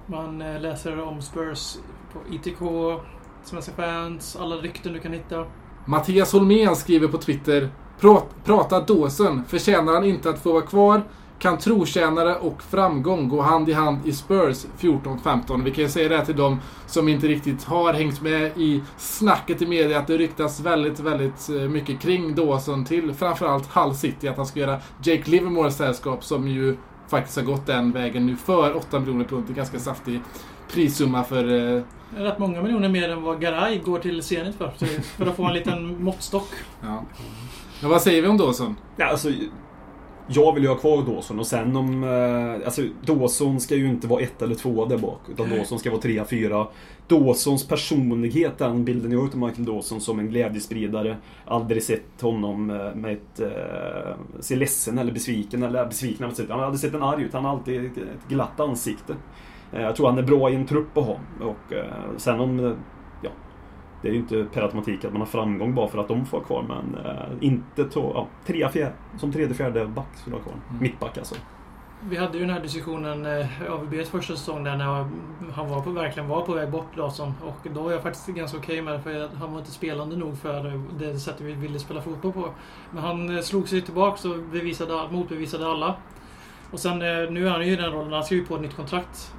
[0.08, 1.76] Man eh, läser om Spurs
[2.14, 2.60] på ITK,
[3.44, 5.46] Svenska fans, alla rykten du kan hitta.
[5.86, 7.70] Mattias Holmén skriver på Twitter.
[8.00, 9.44] "Prat- Prata Dawson.
[9.48, 11.02] Förtjänar han inte att få vara kvar?
[11.40, 15.64] Kan trotjänare och framgång gå hand i hand i Spurs 14-15?
[15.64, 18.82] Vi kan ju säga det här till dem som inte riktigt har hängt med i
[18.98, 23.96] snacket i media att det ryktas väldigt, väldigt eh, mycket kring Dawson till framförallt Hull
[23.96, 24.28] City.
[24.28, 26.78] Att han ska göra Jake Livermore sällskap som ju
[27.08, 29.46] faktiskt har gått den vägen nu för 8 miljoner pund.
[29.50, 30.22] En ganska saftig
[30.72, 31.82] prissumma för eh,
[32.16, 34.72] Det är rätt många miljoner mer än vad Garay går till Zenit för.
[35.18, 36.50] För att få en liten måttstock.
[36.82, 37.04] Ja.
[37.82, 38.76] Men vad säger vi om Dawson?
[38.96, 39.30] Ja, alltså,
[40.28, 42.04] jag vill ju ha kvar Dawson och sen om...
[42.04, 45.20] Eh, alltså, Dawson ska ju inte vara ett eller två där bak.
[45.32, 46.68] Utan Dawson ska vara trea, fyra.
[47.08, 51.18] Dawsons personlighet, den bilden jag har utav Michael Dawson som en glädjespridare.
[51.46, 53.40] Aldrig sett honom eh, med ett...
[53.40, 56.32] Eh, se ledsen eller besviken eller besviken.
[56.50, 57.34] Han har aldrig sett en arg ut.
[57.34, 59.16] Han har alltid ett, ett glatt ansikte.
[59.74, 61.18] Eh, jag tror han är bra i en trupp att ha.
[61.42, 61.86] Och eh,
[62.18, 62.76] sen om...
[64.04, 66.38] det är ju inte per automatik att man har framgång bara för att de får
[66.38, 70.44] vara kvar, men eh, inte to, ja, trea, fjär, som tredje, fjärde back skulle ha
[70.44, 70.54] kvar.
[70.70, 70.82] Mm.
[70.82, 71.36] Mittback alltså.
[72.10, 74.86] Vi hade ju den här diskussionen eh, AVBs första säsong där när
[75.54, 77.34] han var på, verkligen var på väg bort Dawson.
[77.42, 80.38] Och då var jag faktiskt ganska okej med det för han var inte spelande nog
[80.38, 82.50] för det sättet vi ville spela fotboll på.
[82.92, 85.96] Men han eh, slog sig tillbaks och bevisade, motbevisade alla.
[86.72, 88.62] Och sen eh, nu är han ju i den rollen, han skrev ju på ett
[88.62, 89.34] nytt kontrakt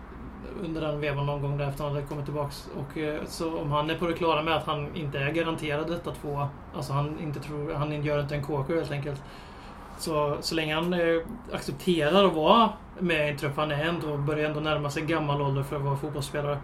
[0.65, 2.69] under den vevan någon gång där efter han hade kommit tillbaks.
[2.77, 5.91] Och, eh, så om han är på det klara med att han inte är garanterad
[5.91, 9.23] detta två, alltså han inte tror, han gör inte en KK helt enkelt.
[9.99, 14.17] Så, så länge han eh, accepterar att vara med i en trupp, han är ändå,
[14.17, 16.59] börjar ändå närma sig gammal ålder för att vara fotbollsspelare.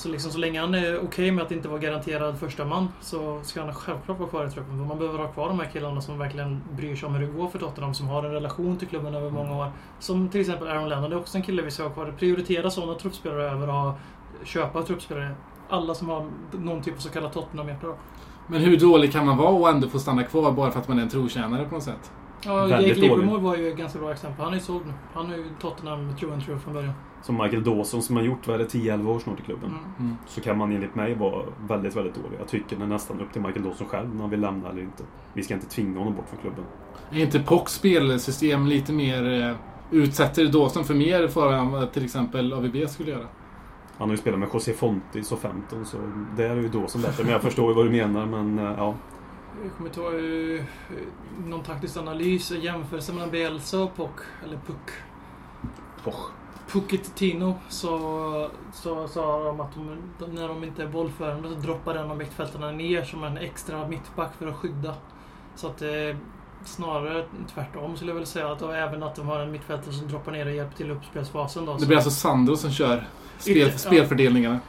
[0.00, 3.40] Så, liksom, så länge han är okej med att inte vara garanterad första man så
[3.42, 4.78] ska han självklart vara kvar i truppen.
[4.78, 7.32] För man behöver ha kvar de här killarna som verkligen bryr sig om hur det
[7.32, 9.72] går för Tottenham, som har en relation till klubben över många år.
[9.98, 12.14] Som till exempel Aaron Lennon, det är också en kille vi ska ha kvar.
[12.18, 13.94] Prioritera sådana truppspelare över att ha,
[14.44, 15.34] köpa truppspelare.
[15.68, 17.86] Alla som har någon typ av så kallat Tottenham-hjärta.
[18.46, 20.98] Men hur dålig kan man vara och ändå få stanna kvar bara för att man
[20.98, 22.12] är en trotjänare på något sätt?
[22.44, 22.94] Ja, Jake.
[22.94, 24.44] Livermore var ju ett ganska bra exempel.
[24.44, 24.92] Han är ju såld nu.
[25.14, 26.92] Han är ju Tottenham true and true från början.
[27.22, 29.74] Som Michael Dawson som har gjort, vad är det, 10-11 år snart i klubben.
[29.98, 30.16] Mm.
[30.26, 32.38] Så kan man enligt mig vara väldigt, väldigt dålig.
[32.40, 34.82] Jag tycker det är nästan upp till Michael Dawson själv när han vill lämna eller
[34.82, 35.02] inte.
[35.32, 36.64] Vi ska inte tvinga honom bort från klubben.
[37.10, 39.42] Är inte Pocks spelsystem lite mer...
[39.42, 39.56] Eh,
[39.90, 43.26] utsätter Dawson för mer fara än vad till exempel AVB skulle göra?
[43.98, 45.96] Han har ju spelat med José Fontis och 15 så
[46.36, 47.24] där är ju Dawson bättre.
[47.24, 48.94] Men jag förstår ju vad du menar men eh, ja.
[49.62, 50.62] Jag kommer ta uh,
[51.46, 54.90] någon taktisk analys, jämförelse mellan Bielsa och Puck, eller Puck.
[56.04, 56.14] Och,
[56.72, 59.74] Puckettino så, så sa de att
[60.18, 63.88] de, när de inte är bollförande så droppar en av mittfältarna ner som en extra
[63.88, 64.94] mittback för att skydda.
[65.56, 66.16] Så att det
[66.64, 68.52] snarare tvärtom skulle jag väl säga.
[68.52, 70.92] Att, och även att de har en mittfältare som droppar ner och hjälper till i
[70.92, 71.64] uppspelsfasen.
[71.64, 73.06] Då, Det så- blir alltså Sandro som kör
[73.38, 73.78] spel, Inte- ja.
[73.78, 74.60] spelfördelningarna.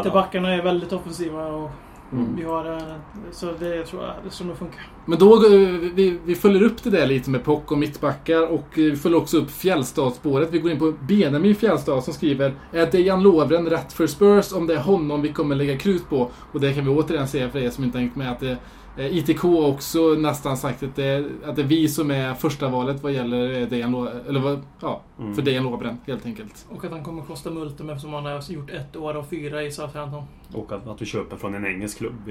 [0.00, 1.70] Ytterbackarna är väldigt offensiva och
[2.12, 2.36] Mm.
[2.36, 2.72] vi har...
[2.72, 2.82] eh,
[3.30, 4.80] Så det tror jag det det funkar.
[5.04, 5.50] Men då, eh,
[5.94, 9.18] vi, vi följer upp det där lite med Pock och mittbackar och eh, vi följer
[9.18, 10.48] också upp Fjällstad-spåret.
[10.50, 14.66] Vi går in på Benjamin Fjällstad som skriver Är Dejan Lovren rätt för Spurs om
[14.66, 16.30] det är honom vi kommer lägga krut på?
[16.52, 18.56] Och det kan vi återigen säga för er som inte hängt med att det,
[18.98, 23.02] ITK har också nästan sagt att det, att det är vi som är första valet
[23.02, 25.34] vad gäller eh, Dejan Lo- eller vad, ja, Mm.
[25.34, 26.66] för Dejan Lovren helt enkelt.
[26.70, 29.70] Och att han kommer kosta multum eftersom han har gjort ett år och fyra i
[29.72, 30.22] Southampton.
[30.54, 32.30] och att, att du köper från en engelsk klubb.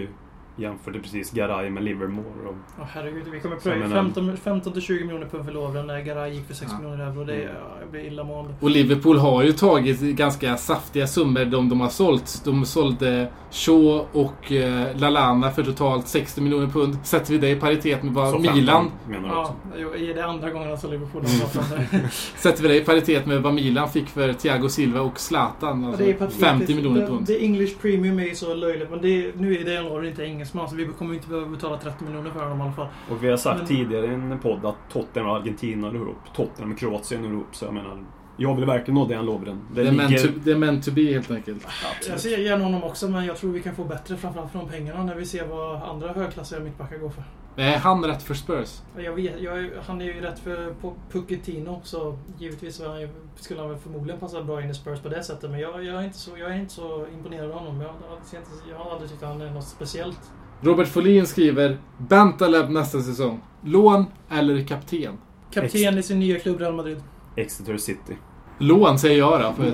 [0.58, 2.48] Jämförde precis Garay med Livermore.
[2.48, 5.88] Och, Åh herregud, vi kommer pröva menar- 15, 15 till 20 miljoner pund för Lovren
[5.88, 6.78] när Garay gick för 6 Ja.
[6.80, 7.24] miljoner euro.
[7.24, 7.52] Det är, Mm.
[7.56, 8.54] ja, jag blir illamående.
[8.60, 12.42] Och Liverpool har ju tagit ganska saftiga summor de, de har sålt.
[12.46, 16.98] De sålde Shaw och eh, Lalana för totalt 60 miljoner pund.
[17.04, 19.54] Sätter vi det i paritet med vad så 15 Milan menar du Ja, också.
[19.78, 22.10] jo, är det andra gången alltså Liverpool har det.
[22.36, 25.86] Sätter vi det i paritet med vad Milan fick för Thiago Silva och Zlatan.
[25.86, 26.44] Alltså Det är patetiskt.
[26.44, 27.26] 50 miljoner Det- pund.
[27.28, 30.24] Det English Premium är ju så löjligt, men det, nu är det en år inte
[30.24, 30.70] engelsk engelsman.
[30.70, 32.88] Så vi kommer inte behöva betala 30 miljoner för honom i alla fall.
[33.12, 36.18] Och vi har sagt Men- tidigare i en podd att Tottenham och Argentina hör ihop.
[36.36, 37.48] Tottenham och Kroatien hör ihop.
[37.52, 38.04] Så jag menar,
[38.38, 39.60] jag vill verkligen nå den lovren.
[39.74, 40.18] Det, Det ligger...
[40.20, 41.68] to, det är meant to be helt enkelt.
[42.10, 44.70] Jag ser gärna honom också, men jag tror vi kan få bättre framförallt för de
[44.70, 47.24] pengarna när vi ser vad andra högklassiga mittbackar går för.
[47.58, 48.82] Är han rätt för Spurs?
[48.98, 53.60] Jag vet, jag, är- han är ju rätt för på Pucchettino, så givetvis han, skulle
[53.60, 55.52] han väl förmodligen passa bra in i Spurs på det sättet.
[55.52, 57.82] Men jag, jag, är, inte så, jag är inte så imponerad av honom.
[57.82, 60.20] Jag, har- ser inte, jag har aldrig tyckt att han är något speciellt.
[60.62, 63.42] Robert Folin skriver Bentaleb nästa säsong.
[63.64, 65.18] Lån eller kapten?
[65.52, 67.04] Kapten i sin nya klubb Real Madrid.
[67.36, 68.18] Exeter City.
[68.58, 69.54] Lån säger jag då.
[69.54, 69.72] För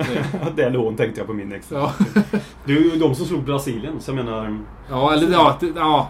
[0.48, 1.76] att det är lån tänkte jag på min Exeter.
[1.76, 1.92] Ja.
[2.64, 4.58] Det är ju de som slog Brasilien, så jag menar...
[4.90, 6.08] ja, eller ja, det, ja.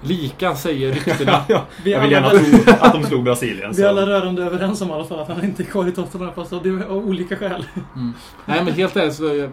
[0.00, 1.44] Lika säger ryktena.
[1.48, 3.72] ja, Vi jag vill alla- gärna tro att de slog Brasilien.
[3.76, 5.92] Vi är alla rörande överens om i alla fall att han inte är kvar i
[5.92, 7.66] Tottenham fast av, det- av olika skäl.
[8.44, 9.24] Nej men helt ärligt så...
[9.24, 9.50] Jag,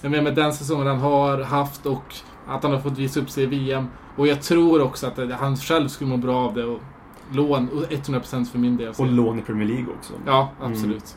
[0.00, 2.14] jag menar med den säsongen han har haft och
[2.48, 3.86] att han har fått visa upp sig i VM.
[4.16, 6.64] Och jag tror också att det- han själv skulle må bra av det.
[6.64, 6.80] Och
[7.32, 8.92] lån, och 100% för min del.
[8.98, 10.12] Och lån i Premier League också.
[10.26, 11.16] Ja, absolut.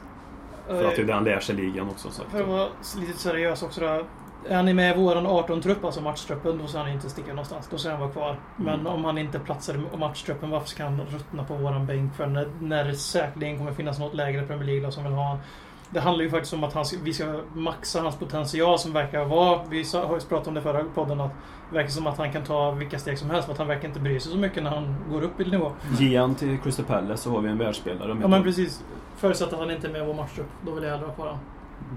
[0.68, 2.08] För att det är det han lär sig i ligan också.
[2.12, 2.22] Så.
[2.32, 2.68] För att vara
[3.00, 4.06] lite seriös också då.
[4.50, 7.68] Är han med i våran 18-trupp, alltså matchtruppen, då ska han inte sticka någonstans.
[7.72, 8.40] Då ska han vara kvar.
[8.56, 8.88] Men Mm.
[8.88, 12.16] om han inte platsar i matchtruppen, varför ska han ruttna på våran bänk?
[12.16, 15.38] För när, när det säkerligen kommer finnas något lägre Premier League som vill ha honom.
[15.90, 19.60] Det handlar ju faktiskt om att han, vi ska maxa hans potential som verkar vara...
[19.70, 21.32] Vi har ju pratat om det förra podden att
[21.70, 23.88] det verkar som att han kan ta vilka steg som helst för att han verkar
[23.88, 25.72] inte bry sig så mycket när han går upp i nivå.
[26.00, 28.18] Ge han till Crystal Palace så har vi en världsspelare.
[28.22, 28.84] Ja men precis.
[29.18, 30.48] Förutsatt att han inte är med i vår matchtrupp.
[30.66, 31.38] Då vill jag hellre ha kvar.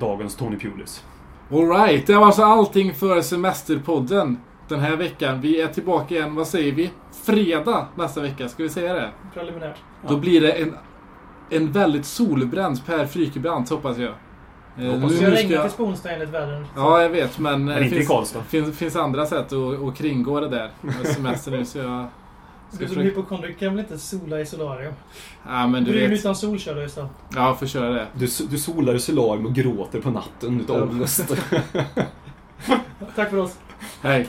[0.01, 1.05] Dagens Tony Pulis.
[1.53, 4.39] Alright, det var alltså allting för Semesterpodden
[4.69, 5.41] den här veckan.
[5.41, 6.91] Vi är tillbaka igen, vad säger vi?
[7.25, 9.11] Fredag nästa vecka, ska vi säga det?
[9.35, 9.77] Preliminärt.
[10.09, 10.75] Då blir det en,
[11.51, 14.13] en väldigt solbränd Per Frykebrant, hoppas jag.
[14.79, 16.67] Eh, Hoppas Så nu jag regnar jag- till på onsdag enligt vädren.
[16.77, 20.41] Ja, jag vet, men, Men det i finns, finns, finns andra sätt att, att kringgå
[20.41, 20.71] det där.
[21.15, 22.07] semester nu, så jag...
[22.71, 23.01] Ska Du som försöka...
[23.09, 24.93] hypokondriker kan väl inte sola i solarium?
[25.47, 26.19] Ja, men du Brun vet.
[26.21, 27.11] utan sol kör du istället.
[27.35, 28.07] Ja, får köra det.
[28.14, 31.21] Du, du solar i solarium och gråter på natten utav ångest.
[33.16, 33.57] Tack för oss.
[34.03, 34.29] Hej.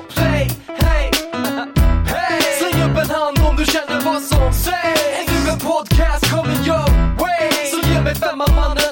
[3.65, 5.01] du känner vad som sägs.
[5.19, 6.89] Är nu en podcast coming your
[7.19, 7.51] way.
[7.71, 8.90] Så ge mig femman mannen.